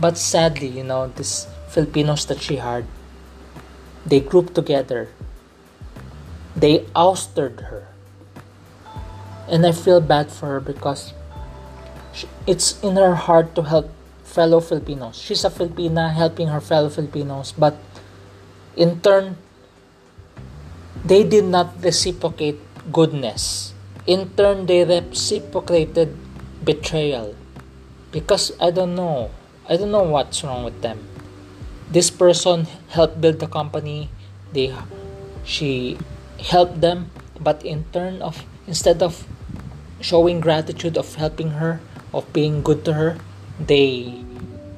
But 0.02 0.18
sadly 0.18 0.68
you 0.68 0.84
know 0.84 1.14
these 1.14 1.46
filipinos 1.70 2.26
that 2.26 2.42
she 2.42 2.58
heard, 2.58 2.86
they 4.06 4.20
grouped 4.20 4.56
together 4.56 5.10
they 6.58 6.84
ousted 6.96 7.70
her. 7.70 7.88
And 9.48 9.66
I 9.66 9.72
feel 9.72 10.02
bad 10.02 10.34
for 10.34 10.58
her 10.58 10.60
because 10.60 11.14
she, 12.12 12.28
it's 12.50 12.82
in 12.82 12.98
her 12.98 13.16
heart 13.16 13.54
to 13.56 13.62
help 13.62 13.94
fellow 14.26 14.60
Filipinos. 14.60 15.16
She's 15.16 15.46
a 15.46 15.50
Filipina 15.54 16.12
helping 16.12 16.50
her 16.50 16.60
fellow 16.60 16.90
Filipinos, 16.90 17.54
but 17.54 17.78
in 18.76 19.00
turn, 19.02 19.38
they 21.06 21.24
did 21.24 21.46
not 21.46 21.82
reciprocate 21.82 22.60
goodness. 22.92 23.74
In 24.06 24.34
turn, 24.36 24.66
they 24.66 24.84
reciprocated 24.84 26.18
betrayal. 26.66 27.36
Because 28.12 28.52
I 28.60 28.72
don't 28.72 28.96
know. 28.96 29.32
I 29.70 29.78
don't 29.78 29.92
know 29.92 30.04
what's 30.04 30.44
wrong 30.44 30.64
with 30.66 30.82
them. 30.82 31.08
This 31.92 32.10
person 32.10 32.68
helped 32.90 33.22
build 33.22 33.40
the 33.40 33.48
company. 33.48 34.10
They 34.52 34.74
she 35.44 35.98
help 36.40 36.80
them 36.80 37.10
but 37.40 37.64
in 37.66 37.84
turn 37.92 38.22
of 38.22 38.44
instead 38.68 39.02
of 39.02 39.28
showing 40.02 40.40
gratitude 40.40 40.98
of 40.98 41.16
helping 41.16 41.52
her 41.58 41.80
of 42.14 42.32
being 42.34 42.62
good 42.62 42.86
to 42.86 42.94
her 42.94 43.18
they 43.60 44.24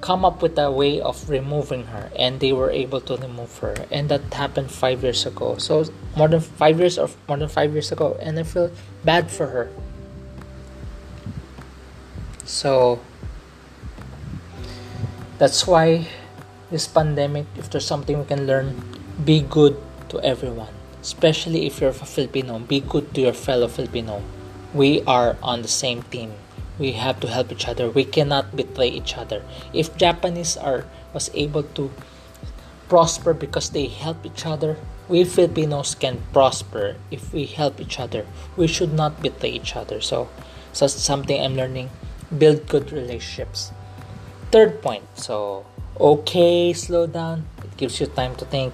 come 0.01 0.23
up 0.23 0.41
with 0.41 0.57
a 0.57 0.71
way 0.71 1.01
of 1.01 1.29
removing 1.29 1.85
her 1.87 2.11
and 2.15 2.39
they 2.39 2.53
were 2.53 2.71
able 2.71 3.01
to 3.01 3.17
remove 3.17 3.57
her. 3.59 3.75
And 3.91 4.09
that 4.09 4.33
happened 4.33 4.71
five 4.71 5.03
years 5.03 5.25
ago. 5.25 5.57
So 5.57 5.85
more 6.15 6.27
than 6.27 6.39
five 6.39 6.79
years 6.79 6.97
or 6.97 7.09
more 7.27 7.37
than 7.37 7.49
five 7.49 7.73
years 7.73 7.91
ago 7.91 8.17
and 8.21 8.39
i 8.39 8.43
feel 8.43 8.71
bad 9.03 9.29
for 9.29 9.47
her. 9.47 9.69
So 12.45 12.99
that's 15.37 15.67
why 15.67 16.07
this 16.71 16.87
pandemic 16.87 17.45
if 17.57 17.69
there's 17.69 17.85
something 17.85 18.17
we 18.19 18.25
can 18.25 18.45
learn 18.45 18.77
be 19.25 19.41
good 19.41 19.77
to 20.09 20.19
everyone 20.21 20.78
especially 21.01 21.65
if 21.65 21.79
you're 21.79 21.89
a 21.89 21.93
Filipino, 21.93 22.59
be 22.59 22.79
good 22.79 23.13
to 23.13 23.21
your 23.21 23.33
fellow 23.33 23.67
Filipino. 23.67 24.21
We 24.73 25.01
are 25.03 25.37
on 25.41 25.61
the 25.61 25.67
same 25.67 26.03
team. 26.03 26.33
We 26.77 26.93
have 26.93 27.19
to 27.21 27.27
help 27.27 27.51
each 27.51 27.67
other. 27.67 27.89
We 27.89 28.05
cannot 28.05 28.55
betray 28.55 28.87
each 28.87 29.17
other. 29.17 29.43
If 29.73 29.97
Japanese 29.97 30.55
are 30.55 30.85
was 31.13 31.29
able 31.33 31.63
to 31.75 31.91
prosper 32.87 33.33
because 33.33 33.71
they 33.71 33.87
help 33.87 34.25
each 34.25 34.45
other, 34.45 34.77
we 35.09 35.23
Filipinos 35.23 35.95
can 35.95 36.21
prosper 36.31 36.95
if 37.11 37.33
we 37.33 37.45
help 37.45 37.81
each 37.81 37.99
other. 37.99 38.25
We 38.55 38.67
should 38.67 38.93
not 38.93 39.21
betray 39.21 39.49
each 39.49 39.75
other. 39.75 40.01
So, 40.01 40.29
so 40.71 40.85
that's 40.85 41.01
something 41.01 41.41
I'm 41.41 41.55
learning. 41.55 41.89
Build 42.29 42.67
good 42.67 42.91
relationships. 42.91 43.71
Third 44.51 44.81
point. 44.81 45.03
So, 45.15 45.65
okay, 45.99 46.73
slow 46.73 47.07
down. 47.07 47.45
It 47.63 47.75
gives 47.77 47.99
you 47.99 48.05
time 48.05 48.35
to 48.37 48.45
think. 48.45 48.73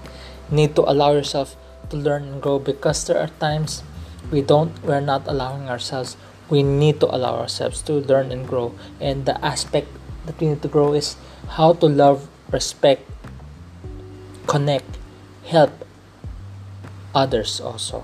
Need 0.52 0.76
to 0.76 0.84
allow 0.84 1.12
yourself 1.14 1.56
to 1.90 1.98
learn 1.98 2.24
and 2.24 2.42
grow 2.42 2.60
because 2.60 3.06
there 3.06 3.18
are 3.20 3.30
times 3.40 3.84
we 4.32 4.42
don't 4.42 4.72
we're 4.84 5.02
not 5.04 5.28
allowing 5.28 5.70
ourselves. 5.70 6.18
We 6.50 6.62
need 6.62 7.00
to 7.02 7.08
allow 7.10 7.42
ourselves 7.42 7.82
to 7.84 7.94
learn 8.06 8.32
and 8.32 8.48
grow. 8.48 8.76
And 9.02 9.26
the 9.26 9.38
aspect 9.44 9.90
that 10.26 10.40
we 10.40 10.48
need 10.48 10.62
to 10.62 10.68
grow 10.68 10.94
is 10.94 11.18
how 11.58 11.74
to 11.74 11.88
love 11.88 12.28
respect 12.52 13.10
connect 14.48 14.98
help 15.46 15.74
others 17.14 17.60
also. 17.60 18.04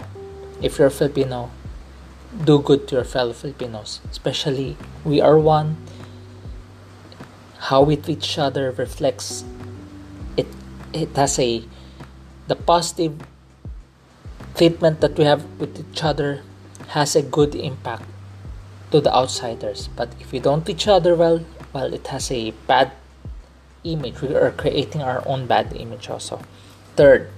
If 0.62 0.80
you're 0.80 0.90
filipino 0.90 1.52
do 2.32 2.60
good 2.60 2.88
to 2.88 2.96
your 2.96 3.04
fellow 3.04 3.34
filipinos. 3.34 4.00
Especially 4.10 4.78
we 5.04 5.20
are 5.20 5.38
one. 5.38 5.78
How 7.72 7.84
we 7.84 7.96
treat 7.96 8.24
each 8.24 8.38
other 8.38 8.72
reflects 8.72 9.44
it 10.38 10.48
it 10.94 11.16
has 11.16 11.38
a 11.38 11.64
the 12.48 12.56
positive 12.56 13.20
treatment 14.62 15.02
that 15.02 15.18
we 15.18 15.26
have 15.26 15.42
with 15.58 15.74
each 15.74 16.04
other 16.04 16.46
has 16.94 17.16
a 17.16 17.24
good 17.26 17.56
impact 17.56 18.06
to 18.92 19.02
the 19.02 19.10
outsiders. 19.10 19.90
But 19.98 20.14
if 20.20 20.32
we 20.32 20.38
don't 20.38 20.70
each 20.70 20.88
other 20.88 21.16
well, 21.16 21.42
well, 21.74 21.92
it 21.92 22.06
has 22.14 22.30
a 22.30 22.52
bad 22.70 22.92
image. 23.84 24.22
We 24.22 24.36
are 24.36 24.52
creating 24.52 25.02
our 25.02 25.26
own 25.26 25.48
bad 25.48 25.74
image 25.74 26.12
also. 26.12 26.46
Third, 26.96 27.32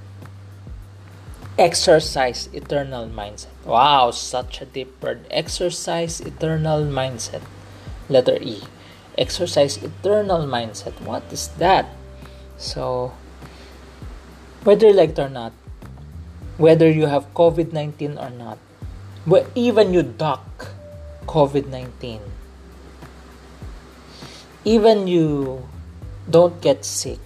exercise 1.57 2.49
eternal 2.51 3.07
mindset. 3.07 3.55
Wow, 3.63 4.11
such 4.11 4.59
a 4.59 4.65
deep 4.65 5.01
word. 5.01 5.23
Exercise 5.31 6.19
eternal 6.19 6.83
mindset. 6.83 7.43
Letter 8.09 8.35
E. 8.41 8.63
Exercise 9.17 9.77
eternal 9.77 10.43
mindset. 10.43 10.99
What 10.99 11.23
is 11.31 11.47
that? 11.55 11.87
So, 12.57 13.13
whether 14.65 14.87
you 14.87 14.93
like 14.93 15.11
it 15.11 15.19
or 15.19 15.29
not, 15.29 15.53
whether 16.57 16.89
you 16.89 17.07
have 17.07 17.33
COVID 17.33 17.73
19 17.73 18.17
or 18.17 18.29
not, 18.29 18.57
but 19.25 19.49
even 19.55 19.93
you 19.93 20.03
duck 20.03 20.69
COVID 21.25 21.67
19, 21.67 22.21
even 24.65 25.07
you 25.07 25.67
don't 26.29 26.61
get 26.61 26.85
sick, 26.85 27.19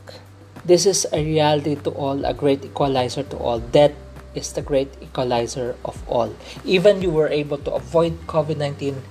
this 0.65 0.85
is 0.85 1.07
a 1.13 1.23
reality 1.23 1.75
to 1.75 1.91
all, 1.91 2.25
a 2.25 2.33
great 2.33 2.63
equalizer 2.63 3.23
to 3.23 3.37
all. 3.37 3.59
Death 3.59 3.93
is 4.35 4.53
the 4.53 4.61
great 4.61 4.91
equalizer 5.01 5.75
of 5.83 6.03
all. 6.07 6.35
Even 6.63 7.01
you 7.01 7.09
were 7.09 7.27
able 7.27 7.57
to 7.57 7.71
avoid 7.71 8.27
COVID 8.27 8.57
19, 8.57 9.01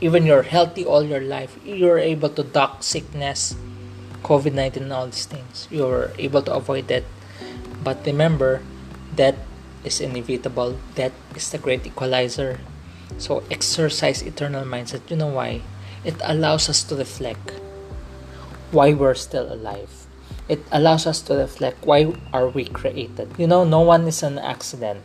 even 0.00 0.26
you're 0.26 0.42
healthy 0.42 0.84
all 0.84 1.02
your 1.02 1.20
life, 1.20 1.58
you're 1.64 1.98
able 1.98 2.28
to 2.30 2.42
duck 2.42 2.82
sickness, 2.82 3.54
COVID 4.22 4.54
19, 4.54 4.84
and 4.84 4.92
all 4.92 5.06
these 5.06 5.26
things. 5.26 5.68
You're 5.70 6.10
able 6.18 6.42
to 6.42 6.54
avoid 6.54 6.88
that. 6.88 7.04
But 7.82 8.06
remember, 8.06 8.62
that 9.16 9.34
is 9.84 10.00
inevitable. 10.00 10.78
That 10.94 11.12
is 11.34 11.50
the 11.50 11.58
great 11.58 11.86
equalizer. 11.86 12.60
So 13.18 13.42
exercise 13.50 14.22
eternal 14.22 14.64
mindset. 14.64 15.08
You 15.10 15.16
know 15.16 15.28
why? 15.28 15.62
It 16.04 16.16
allows 16.22 16.68
us 16.68 16.82
to 16.84 16.96
reflect 16.96 17.52
why 18.70 18.92
we're 18.94 19.14
still 19.14 19.52
alive. 19.52 20.06
It 20.48 20.60
allows 20.72 21.06
us 21.06 21.20
to 21.22 21.34
reflect 21.34 21.84
why 21.84 22.14
are 22.32 22.48
we 22.48 22.64
created. 22.64 23.30
You 23.38 23.46
know, 23.46 23.64
no 23.64 23.80
one 23.80 24.08
is 24.08 24.22
an 24.22 24.38
accident. 24.38 25.02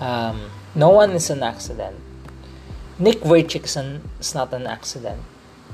Um, 0.00 0.50
no 0.74 0.90
one 0.90 1.12
is 1.12 1.30
an 1.30 1.42
accident. 1.42 1.96
Nick 2.98 3.20
Vujicic 3.20 3.64
is 4.20 4.34
not 4.34 4.52
an 4.54 4.66
accident. 4.66 5.20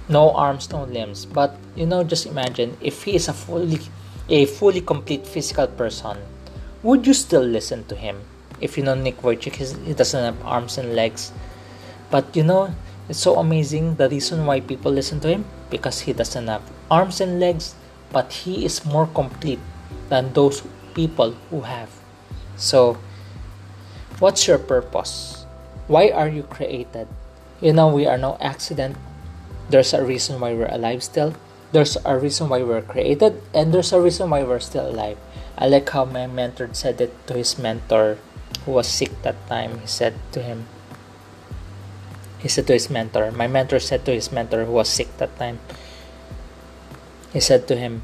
No 0.08 0.32
arms, 0.32 0.70
no 0.70 0.85
limbs. 0.85 1.24
But 1.26 1.54
you 1.76 1.87
know, 1.87 2.02
just 2.02 2.26
imagine 2.26 2.76
if 2.80 3.04
he 3.04 3.14
is 3.14 3.28
a 3.28 3.32
fully 3.32 3.78
a 4.28 4.46
fully 4.46 4.80
complete 4.80 5.26
physical 5.26 5.66
person 5.66 6.18
would 6.83 7.07
you 7.07 7.14
still 7.14 7.42
listen 7.42 7.85
to 7.87 7.95
him? 7.95 8.21
If 8.61 8.77
you 8.77 8.83
know 8.83 8.95
Nick 8.95 9.23
Vujicic, 9.23 9.57
he 9.87 9.95
doesn't 9.95 10.23
have 10.23 10.47
arms 10.47 10.79
and 10.79 10.95
legs. 10.95 11.33
But 12.11 12.35
you 12.37 12.42
know, 12.42 12.75
it's 13.09 13.18
so 13.18 13.37
amazing 13.37 13.97
the 13.97 14.09
reason 14.09 14.47
why 14.47 14.61
people 14.61 14.92
listen 14.92 15.21
to 15.21 15.29
him 15.29 15.45
because 15.71 16.01
he 16.01 16.12
doesn't 16.12 16.47
have 16.47 16.62
arms 16.90 17.21
and 17.21 17.40
legs, 17.40 17.75
but 18.12 18.33
he 18.33 18.64
is 18.64 18.85
more 18.85 19.07
complete 19.07 19.61
than 20.09 20.33
those 20.33 20.62
people 20.95 21.33
who 21.51 21.62
have. 21.62 21.90
So, 22.57 22.99
what's 24.18 24.47
your 24.47 24.59
purpose? 24.59 25.47
Why 25.88 26.11
are 26.11 26.29
you 26.29 26.42
created? 26.45 27.09
You 27.61 27.73
know, 27.73 27.88
we 27.88 28.07
are 28.07 28.18
no 28.18 28.37
accident. 28.40 28.97
There's 29.71 29.95
a 29.95 30.05
reason 30.05 30.38
why 30.40 30.53
we're 30.55 30.71
alive 30.71 31.03
still. 31.03 31.35
There's 31.72 31.96
a 32.04 32.18
reason 32.18 32.48
why 32.48 32.62
we're 32.62 32.85
created, 32.85 33.40
and 33.56 33.72
there's 33.72 33.92
a 33.92 34.00
reason 34.00 34.28
why 34.28 34.44
we're 34.44 34.61
still 34.61 34.88
alive. 34.88 35.16
I 35.56 35.68
like 35.68 35.88
how 35.88 36.04
my 36.04 36.26
mentor 36.26 36.68
said 36.72 37.00
it 37.00 37.16
to 37.28 37.35
his 37.35 37.56
mentor 37.56 38.18
who 38.64 38.72
was 38.72 38.87
sick 38.87 39.11
that 39.22 39.40
time. 39.48 39.80
He 39.80 39.87
said 39.87 40.14
to 40.32 40.42
him, 40.42 40.68
he 42.38 42.48
said 42.48 42.66
to 42.66 42.72
his 42.72 42.90
mentor, 42.90 43.30
my 43.32 43.46
mentor 43.46 43.80
said 43.80 44.04
to 44.04 44.12
his 44.12 44.32
mentor 44.32 44.64
who 44.64 44.72
was 44.72 44.88
sick 44.88 45.16
that 45.16 45.38
time, 45.38 45.61
he 47.32 47.40
said 47.40 47.66
to 47.68 47.76
him, 47.76 48.02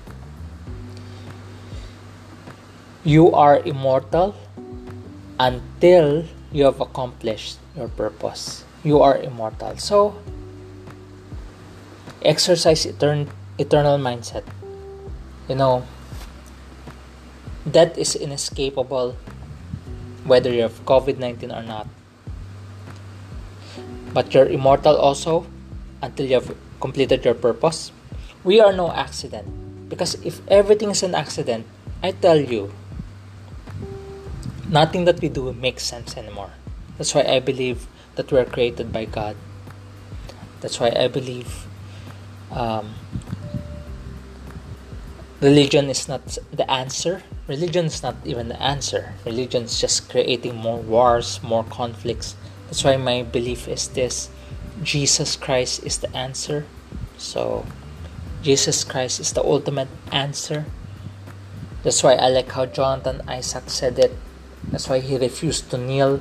You 3.05 3.33
are 3.33 3.61
immortal 3.61 4.35
until 5.39 6.25
you 6.53 6.65
have 6.65 6.81
accomplished 6.81 7.59
your 7.77 7.89
purpose. 7.89 8.65
You 8.83 9.03
are 9.03 9.19
immortal. 9.19 9.77
So, 9.77 10.17
exercise 12.23 12.87
etern- 12.87 13.29
eternal 13.59 13.99
mindset. 13.99 14.45
You 15.49 15.57
know, 15.57 15.85
Death 17.69 17.99
is 17.99 18.17
inescapable 18.17 19.17
whether 20.25 20.53
you 20.53 20.63
have 20.63 20.85
COVID 20.87 21.19
19 21.19 21.53
or 21.53 21.63
not. 21.63 21.87
But 24.15 24.33
you're 24.33 24.49
immortal 24.49 24.97
also 24.97 25.47
until 26.01 26.27
you 26.27 26.35
have 26.35 26.55
completed 26.81 27.25
your 27.25 27.35
purpose. 27.35 27.93
We 28.45 28.61
are 28.61 28.73
no 28.73 28.93
accident. 28.93 29.49
Because 29.89 30.15
if 30.25 30.41
everything 30.49 30.91
is 30.91 31.03
an 31.03 31.15
accident, 31.15 31.67
I 32.03 32.13
tell 32.13 32.41
you, 32.41 32.73
nothing 34.69 35.05
that 35.05 35.21
we 35.21 35.29
do 35.29 35.53
makes 35.53 35.85
sense 35.85 36.17
anymore. 36.17 36.53
That's 36.97 37.15
why 37.15 37.23
I 37.23 37.41
believe 37.41 37.87
that 38.17 38.31
we 38.31 38.39
are 38.39 38.45
created 38.45 38.93
by 38.93 39.05
God. 39.05 39.37
That's 40.61 40.81
why 40.81 40.93
I 40.95 41.09
believe 41.09 41.67
um, 42.51 42.95
religion 45.41 45.89
is 45.89 46.09
not 46.09 46.39
the 46.53 46.69
answer. 46.71 47.23
Religion 47.47 47.87
is 47.87 48.03
not 48.03 48.17
even 48.25 48.49
the 48.49 48.61
answer. 48.61 49.15
Religion 49.25 49.65
is 49.65 49.81
just 49.81 50.09
creating 50.11 50.57
more 50.57 50.79
wars 50.79 51.41
more 51.43 51.65
conflicts. 51.65 52.35
That's 52.67 52.85
why 52.85 52.97
my 52.97 53.23
belief 53.23 53.69
is 53.69 53.89
this. 53.89 54.29
Jesus 54.83 55.37
christ 55.37 55.85
is 55.85 55.99
the 55.99 56.15
answer. 56.17 56.67
So 57.17 57.67
jesus 58.43 58.85
christ 58.85 59.21
is 59.21 59.33
the 59.33 59.43
ultimate 59.43 59.89
answer. 60.13 60.67
That's 61.83 62.03
why 62.03 62.15
i 62.15 62.29
like 62.29 62.51
how 62.53 62.67
jonathan 62.67 63.23
isaac 63.29 63.71
said 63.71 63.99
it. 63.99 64.13
That's 64.71 64.89
why 64.89 65.01
he 65.01 65.17
refused 65.17 65.71
to 65.71 65.79
kneel 65.79 66.21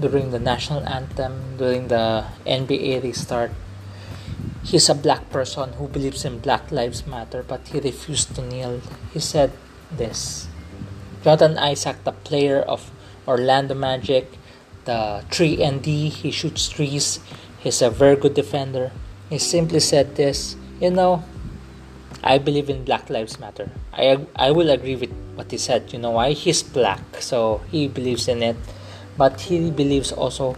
during 0.00 0.30
the 0.30 0.38
national 0.38 0.82
anthem 0.88 1.56
during 1.58 1.88
the 1.88 2.24
nba 2.46 3.02
restart 3.02 3.50
He's 4.62 4.88
a 4.88 4.94
black 4.94 5.30
person 5.30 5.74
who 5.74 5.88
believes 5.88 6.24
in 6.24 6.38
Black 6.38 6.70
Lives 6.70 7.06
Matter, 7.06 7.42
but 7.42 7.66
he 7.68 7.80
refused 7.80 8.34
to 8.36 8.42
kneel. 8.42 8.80
He 9.12 9.18
said 9.18 9.52
this 9.90 10.46
Jonathan 11.22 11.58
Isaac, 11.58 12.04
the 12.04 12.12
player 12.12 12.60
of 12.60 12.90
Orlando 13.26 13.74
Magic, 13.74 14.38
the 14.84 15.24
3 15.30 15.62
and 15.62 15.82
D, 15.82 16.08
he 16.08 16.30
shoots 16.30 16.68
trees, 16.68 17.18
he's 17.58 17.82
a 17.82 17.90
very 17.90 18.16
good 18.16 18.34
defender. 18.34 18.92
He 19.30 19.38
simply 19.38 19.80
said 19.80 20.16
this, 20.16 20.56
you 20.80 20.90
know, 20.90 21.24
I 22.22 22.38
believe 22.38 22.70
in 22.70 22.84
Black 22.84 23.10
Lives 23.10 23.40
Matter. 23.40 23.70
I 23.92 24.26
I 24.36 24.52
will 24.52 24.70
agree 24.70 24.94
with 24.94 25.10
what 25.34 25.50
he 25.50 25.58
said. 25.58 25.92
You 25.92 25.98
know 25.98 26.14
why? 26.14 26.32
He's 26.38 26.62
black, 26.62 27.02
so 27.18 27.62
he 27.70 27.88
believes 27.88 28.28
in 28.28 28.42
it. 28.42 28.56
But 29.18 29.50
he 29.50 29.70
believes 29.70 30.12
also 30.12 30.56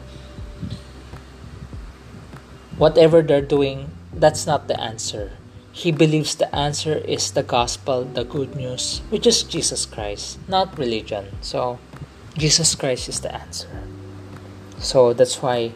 whatever 2.76 3.22
they're 3.22 3.44
doing, 3.44 3.90
that's 4.16 4.46
not 4.46 4.68
the 4.68 4.80
answer. 4.80 5.32
He 5.72 5.90
believes 5.90 6.36
the 6.36 6.54
answer 6.54 6.94
is 6.94 7.32
the 7.32 7.42
gospel, 7.42 8.04
the 8.04 8.24
good 8.24 8.54
news, 8.54 9.02
which 9.10 9.26
is 9.26 9.42
Jesus 9.42 9.86
Christ, 9.86 10.38
not 10.46 10.78
religion. 10.78 11.34
So, 11.40 11.80
Jesus 12.38 12.74
Christ 12.74 13.08
is 13.08 13.20
the 13.20 13.34
answer. 13.34 13.82
So, 14.78 15.12
that's 15.12 15.42
why 15.42 15.72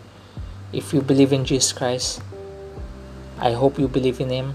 if 0.72 0.94
you 0.94 1.02
believe 1.02 1.32
in 1.32 1.44
Jesus 1.44 1.72
Christ, 1.72 2.22
I 3.40 3.52
hope 3.52 3.78
you 3.78 3.88
believe 3.88 4.20
in 4.20 4.30
Him. 4.30 4.54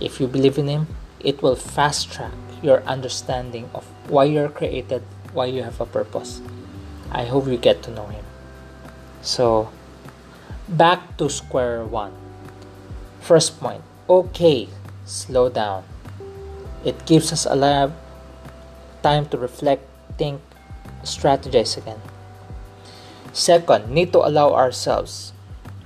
If 0.00 0.20
you 0.20 0.26
believe 0.26 0.58
in 0.58 0.66
Him, 0.66 0.86
it 1.20 1.42
will 1.42 1.56
fast 1.56 2.10
track 2.10 2.34
your 2.60 2.82
understanding 2.82 3.70
of 3.72 3.86
why 4.10 4.24
you're 4.24 4.48
created, 4.48 5.02
why 5.32 5.46
you 5.46 5.62
have 5.62 5.80
a 5.80 5.86
purpose. 5.86 6.42
I 7.12 7.24
hope 7.24 7.46
you 7.46 7.56
get 7.56 7.82
to 7.84 7.90
know 7.92 8.06
Him. 8.06 8.24
So, 9.22 9.70
back 10.68 11.16
to 11.18 11.30
square 11.30 11.84
one. 11.84 12.25
First 13.26 13.58
point 13.58 13.82
okay, 14.06 14.68
slow 15.04 15.50
down. 15.50 15.82
It 16.86 17.06
gives 17.10 17.32
us 17.32 17.42
a 17.42 17.58
lot 17.58 17.90
of 17.90 17.92
time 19.02 19.26
to 19.34 19.36
reflect, 19.36 19.82
think, 20.14 20.38
strategize 21.02 21.76
again. 21.76 21.98
Second, 23.32 23.90
need 23.90 24.12
to 24.12 24.22
allow 24.22 24.54
ourselves, 24.54 25.32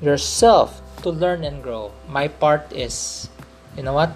yourself, 0.02 0.84
to 1.00 1.08
learn 1.08 1.42
and 1.42 1.62
grow. 1.62 1.92
My 2.12 2.28
part 2.28 2.68
is, 2.76 3.30
you 3.74 3.82
know 3.82 3.94
what? 3.94 4.12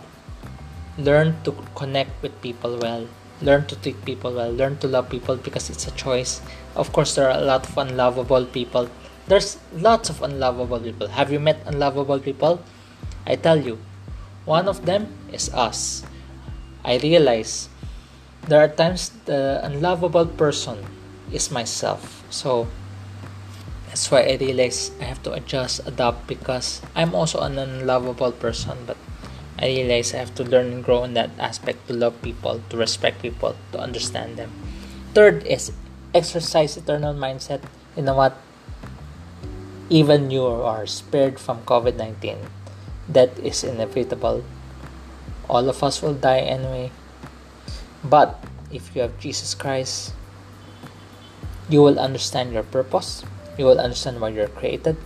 Learn 0.98 1.40
to 1.44 1.56
connect 1.74 2.12
with 2.20 2.37
people 2.42 2.76
well. 2.76 3.08
Learn 3.40 3.64
to 3.72 3.76
treat 3.76 4.04
people 4.04 4.34
well. 4.34 4.52
Learn 4.52 4.76
to 4.84 4.87
love 4.87 5.08
people 5.08 5.37
because 5.37 5.70
it's 5.70 5.88
a 5.88 5.96
choice. 5.96 6.42
Of 6.76 6.92
course, 6.92 7.14
there 7.14 7.30
are 7.32 7.40
a 7.40 7.44
lot 7.44 7.66
of 7.66 7.76
unlovable 7.78 8.44
people. 8.44 8.90
There's 9.26 9.56
lots 9.72 10.10
of 10.10 10.20
unlovable 10.20 10.80
people. 10.80 11.08
Have 11.08 11.32
you 11.32 11.40
met 11.40 11.56
unlovable 11.64 12.20
people? 12.20 12.60
I 13.26 13.37
tell 13.37 13.56
you, 13.56 13.78
one 14.44 14.68
of 14.68 14.84
them 14.84 15.08
is 15.32 15.48
us. 15.54 16.04
I 16.84 16.98
realize 16.98 17.68
there 18.48 18.60
are 18.60 18.68
times 18.68 19.10
the 19.24 19.60
unlovable 19.64 20.26
person 20.26 20.84
is 21.32 21.50
myself. 21.50 22.22
So 22.28 22.68
that's 23.88 24.10
why 24.10 24.28
I 24.28 24.37
realize 24.37 24.90
I 25.00 25.04
have 25.04 25.22
to 25.22 25.32
adjust, 25.32 25.87
adapt 25.87 26.26
because 26.26 26.82
I'm 26.94 27.14
also 27.14 27.40
an 27.40 27.58
unlovable 27.58 28.32
person, 28.32 28.78
but 28.87 28.98
I 29.58 29.66
realize 29.66 30.12
I 30.12 30.18
have 30.18 30.34
to 30.34 30.44
learn 30.44 30.72
and 30.72 30.84
grow 30.84 31.04
in 31.04 31.14
that 31.14 31.30
aspect 31.38 31.88
to 31.88 31.94
love 31.94 32.20
people, 32.20 32.60
to 32.68 32.76
respect 32.76 33.22
people, 33.22 33.56
to 33.72 33.78
understand 33.78 34.37
them. 34.37 34.52
Third 35.14 35.46
is 35.46 35.72
exercise 36.12 36.76
eternal 36.76 37.14
mindset. 37.14 37.62
You 37.96 38.02
know 38.02 38.14
what? 38.14 38.37
Even 39.88 40.30
you 40.30 40.44
are 40.44 40.87
spared 40.87 41.38
from 41.38 41.62
COVID 41.62 41.96
19. 41.96 42.38
That 43.08 43.38
is 43.38 43.64
inevitable. 43.64 44.44
All 45.48 45.68
of 45.68 45.82
us 45.82 46.00
will 46.00 46.14
die 46.14 46.40
anyway. 46.40 46.90
But 48.02 48.42
if 48.72 48.94
you 48.94 49.02
have 49.02 49.18
Jesus 49.18 49.54
Christ, 49.54 50.12
you 51.68 51.82
will 51.82 51.98
understand 51.98 52.52
your 52.52 52.62
purpose, 52.62 53.24
you 53.56 53.64
will 53.64 53.80
understand 53.80 54.20
why 54.20 54.28
you're 54.28 54.48
created, 54.48 54.96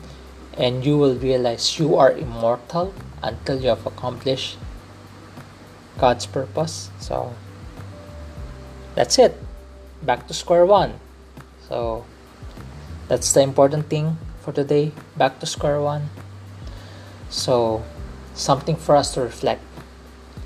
and 0.56 0.84
you 0.84 0.98
will 0.98 1.14
realize 1.14 1.78
you 1.78 1.96
are 1.96 2.10
immortal 2.10 2.94
until 3.22 3.60
you 3.60 3.68
have 3.68 3.86
accomplished 3.86 4.58
God's 5.98 6.26
purpose. 6.26 6.90
So 6.98 7.34
that's 8.94 9.18
it. 9.18 9.36
Back 10.02 10.26
to 10.28 10.34
square 10.34 10.66
one. 10.66 10.98
So 11.68 12.04
that's 13.08 13.32
the 13.32 13.42
important 13.42 13.88
thing 13.90 14.18
for 14.40 14.52
today. 14.52 14.92
Back 15.16 15.38
to 15.40 15.46
square 15.46 15.80
one. 15.80 16.10
So 17.30 17.84
something 18.34 18.76
for 18.76 18.96
us 18.96 19.14
to 19.14 19.20
reflect. 19.20 19.62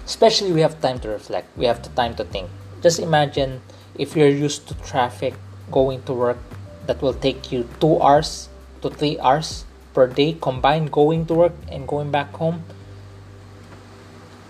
Especially 0.05 0.53
we 0.53 0.61
have 0.61 0.81
time 0.81 0.99
to 1.01 1.09
reflect. 1.09 1.57
We 1.57 1.67
have 1.67 1.83
the 1.83 1.91
time 1.91 2.15
to 2.17 2.25
think. 2.25 2.51
Just 2.83 2.99
imagine 2.99 3.63
if 3.99 4.17
you're 4.17 4.29
used 4.29 4.67
to 4.69 4.75
traffic 4.83 5.35
going 5.71 6.03
to 6.05 6.13
work 6.13 6.39
that 6.87 7.01
will 7.01 7.15
take 7.15 7.53
you 7.53 7.69
2 7.81 8.03
hours 8.03 8.49
to 8.83 8.91
3 8.91 9.19
hours 9.21 9.65
per 9.95 10.07
day 10.07 10.37
combined 10.41 10.91
going 10.91 11.27
to 11.27 11.35
work 11.35 11.57
and 11.71 11.87
going 11.87 12.11
back 12.11 12.33
home 12.35 12.65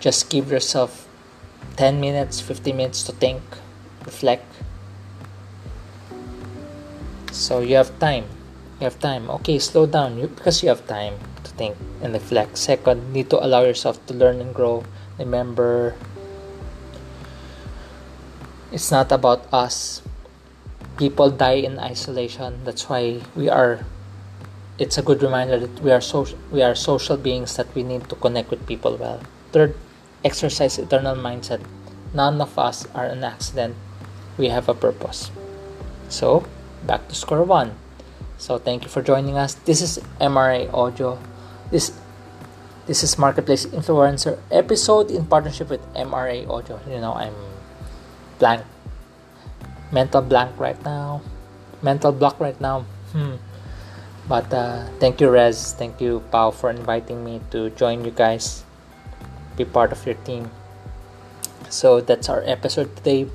just 0.01 0.31
give 0.31 0.51
yourself 0.51 1.07
10 1.77 2.01
minutes 2.01 2.40
15 2.40 2.77
minutes 2.77 3.03
to 3.03 3.12
think 3.12 3.42
reflect 4.07 4.47
so 7.31 7.61
you 7.61 7.77
have 7.77 7.90
time 7.99 8.25
you 8.81 8.85
have 8.85 8.99
time 8.99 9.31
okay 9.31 9.59
slow 9.59 9.87
down 9.87 10.18
you, 10.18 10.27
because 10.29 10.62
you 10.62 10.68
have 10.68 10.87
time 10.87 11.14
think 11.56 11.76
and 12.00 12.12
reflect 12.12 12.58
second 12.58 13.12
need 13.12 13.30
to 13.30 13.38
allow 13.38 13.62
yourself 13.62 14.04
to 14.06 14.14
learn 14.14 14.40
and 14.40 14.54
grow. 14.54 14.84
Remember 15.18 15.94
it's 18.72 18.90
not 18.90 19.12
about 19.12 19.44
us. 19.52 20.02
People 20.96 21.30
die 21.30 21.60
in 21.60 21.78
isolation. 21.78 22.64
That's 22.64 22.88
why 22.88 23.20
we 23.36 23.48
are 23.48 23.84
it's 24.78 24.96
a 24.96 25.02
good 25.02 25.22
reminder 25.22 25.60
that 25.60 25.80
we 25.80 25.92
are 25.92 26.00
social 26.00 26.38
we 26.50 26.62
are 26.62 26.74
social 26.74 27.16
beings 27.16 27.56
that 27.56 27.68
we 27.74 27.82
need 27.82 28.08
to 28.08 28.16
connect 28.16 28.50
with 28.50 28.66
people 28.66 28.96
well. 28.96 29.20
Third 29.52 29.76
exercise 30.24 30.78
eternal 30.78 31.16
mindset. 31.16 31.60
None 32.14 32.40
of 32.40 32.58
us 32.58 32.86
are 32.94 33.06
an 33.06 33.24
accident. 33.24 33.76
We 34.36 34.48
have 34.48 34.68
a 34.68 34.74
purpose. 34.74 35.30
So 36.08 36.44
back 36.86 37.08
to 37.08 37.14
score 37.14 37.44
one. 37.44 37.76
So 38.38 38.58
thank 38.58 38.82
you 38.82 38.88
for 38.88 39.02
joining 39.02 39.36
us. 39.36 39.54
This 39.54 39.80
is 39.80 40.00
mra 40.20 40.72
audio 40.72 41.18
this 41.72 41.90
this 42.87 43.02
is 43.02 43.16
marketplace 43.16 43.64
influencer 43.72 44.38
episode 44.52 45.11
in 45.11 45.24
partnership 45.24 45.72
with 45.72 45.80
mra 45.96 46.44
audio. 46.46 46.78
You 46.87 47.00
know 47.00 47.16
i'm 47.16 47.35
blank. 48.38 48.62
Mental 49.90 50.22
blank 50.22 50.58
right 50.58 50.78
now. 50.85 51.20
Mental 51.82 52.12
block 52.12 52.38
right 52.38 52.58
now. 52.61 52.85
Hmm. 53.12 53.37
but 54.28 54.48
uh, 54.54 54.88
thank 55.00 55.20
you 55.20 55.28
Rez. 55.28 55.74
Thank 55.74 56.00
you 56.00 56.22
Pau 56.30 56.50
for 56.50 56.70
inviting 56.70 57.24
me 57.24 57.40
to 57.50 57.70
join 57.70 58.04
you 58.04 58.12
guys. 58.12 58.64
Be 59.56 59.64
part 59.64 59.92
of 59.92 60.04
your 60.06 60.16
team. 60.28 60.50
So 61.68 62.00
that's 62.00 62.28
our 62.28 62.44
episode 62.44 62.94
today. 62.96 63.28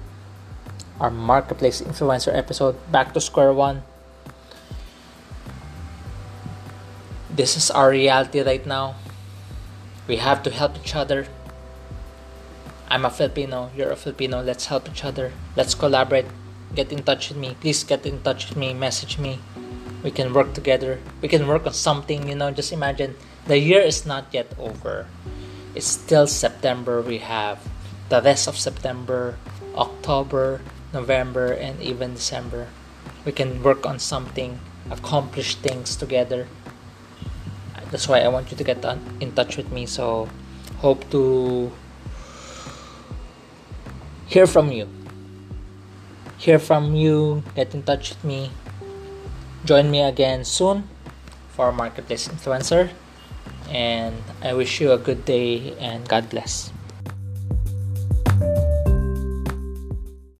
Our 1.02 1.12
marketplace 1.12 1.82
influencer 1.82 2.34
episode. 2.34 2.78
Back 2.92 3.14
to 3.14 3.22
square 3.22 3.54
one 3.54 3.84
this 7.38 7.56
is 7.56 7.72
our 7.72 7.90
reality 7.90 8.42
right 8.42 8.66
now 8.66 8.96
we 10.08 10.18
have 10.18 10.44
to 10.44 10.50
help 10.50 10.76
each 10.82 10.96
other 10.96 11.28
I'm 12.90 13.04
a 13.04 13.10
Filipino, 13.10 13.70
you're 13.76 13.92
a 13.92 13.98
Filipino, 13.98 14.42
let's 14.42 14.68
help 14.68 14.88
each 14.88 15.04
other, 15.04 15.34
let's 15.58 15.76
collaborate, 15.76 16.26
get 16.74 16.92
in 16.92 17.04
touch 17.04 17.30
with 17.30 17.38
me. 17.38 17.56
Please 17.60 17.84
get 17.84 18.06
in 18.06 18.22
touch 18.22 18.50
with 18.50 18.58
me, 18.58 18.74
message 18.74 19.18
me. 19.18 19.40
We 20.04 20.12
can 20.12 20.34
work 20.34 20.54
together. 20.54 21.00
We 21.22 21.28
can 21.28 21.48
work 21.48 21.66
on 21.66 21.74
something, 21.74 22.28
you 22.30 22.36
know. 22.36 22.52
Just 22.52 22.72
imagine 22.72 23.16
the 23.46 23.58
year 23.58 23.82
is 23.82 24.06
not 24.06 24.28
yet 24.32 24.54
over. 24.60 25.08
It's 25.76 25.88
still 25.88 26.28
September. 26.28 27.02
We 27.02 27.18
have 27.20 27.60
the 28.10 28.22
rest 28.22 28.48
of 28.48 28.58
September, 28.58 29.38
October, 29.76 30.62
November, 30.94 31.52
and 31.52 31.82
even 31.82 32.14
December. 32.14 32.68
We 33.26 33.32
can 33.32 33.64
work 33.64 33.86
on 33.86 34.00
something, 34.00 34.60
accomplish 34.90 35.56
things 35.56 35.96
together. 35.96 36.48
That's 37.92 38.08
why 38.08 38.22
I 38.22 38.28
want 38.28 38.52
you 38.52 38.58
to 38.58 38.64
get 38.64 38.84
in 39.20 39.32
touch 39.32 39.58
with 39.58 39.72
me. 39.72 39.86
So, 39.86 40.30
hope 40.80 41.10
to 41.12 41.72
hear 44.28 44.46
from 44.46 44.72
you 44.72 44.88
hear 46.38 46.60
from 46.60 46.96
you, 46.96 47.44
get 47.56 47.74
in 47.74 47.84
touch 47.84 48.10
with 48.10 48.24
me. 48.24 48.52
Join 49.66 49.92
me 49.92 50.02
again 50.02 50.46
soon 50.46 50.88
for 51.50 51.72
Marketplace 51.72 52.28
Influencer. 52.28 52.90
And 53.70 54.16
I 54.42 54.54
wish 54.54 54.80
you 54.80 54.92
a 54.94 54.98
good 54.98 55.26
day 55.26 55.76
and 55.80 56.08
God 56.08 56.30
bless. 56.30 56.72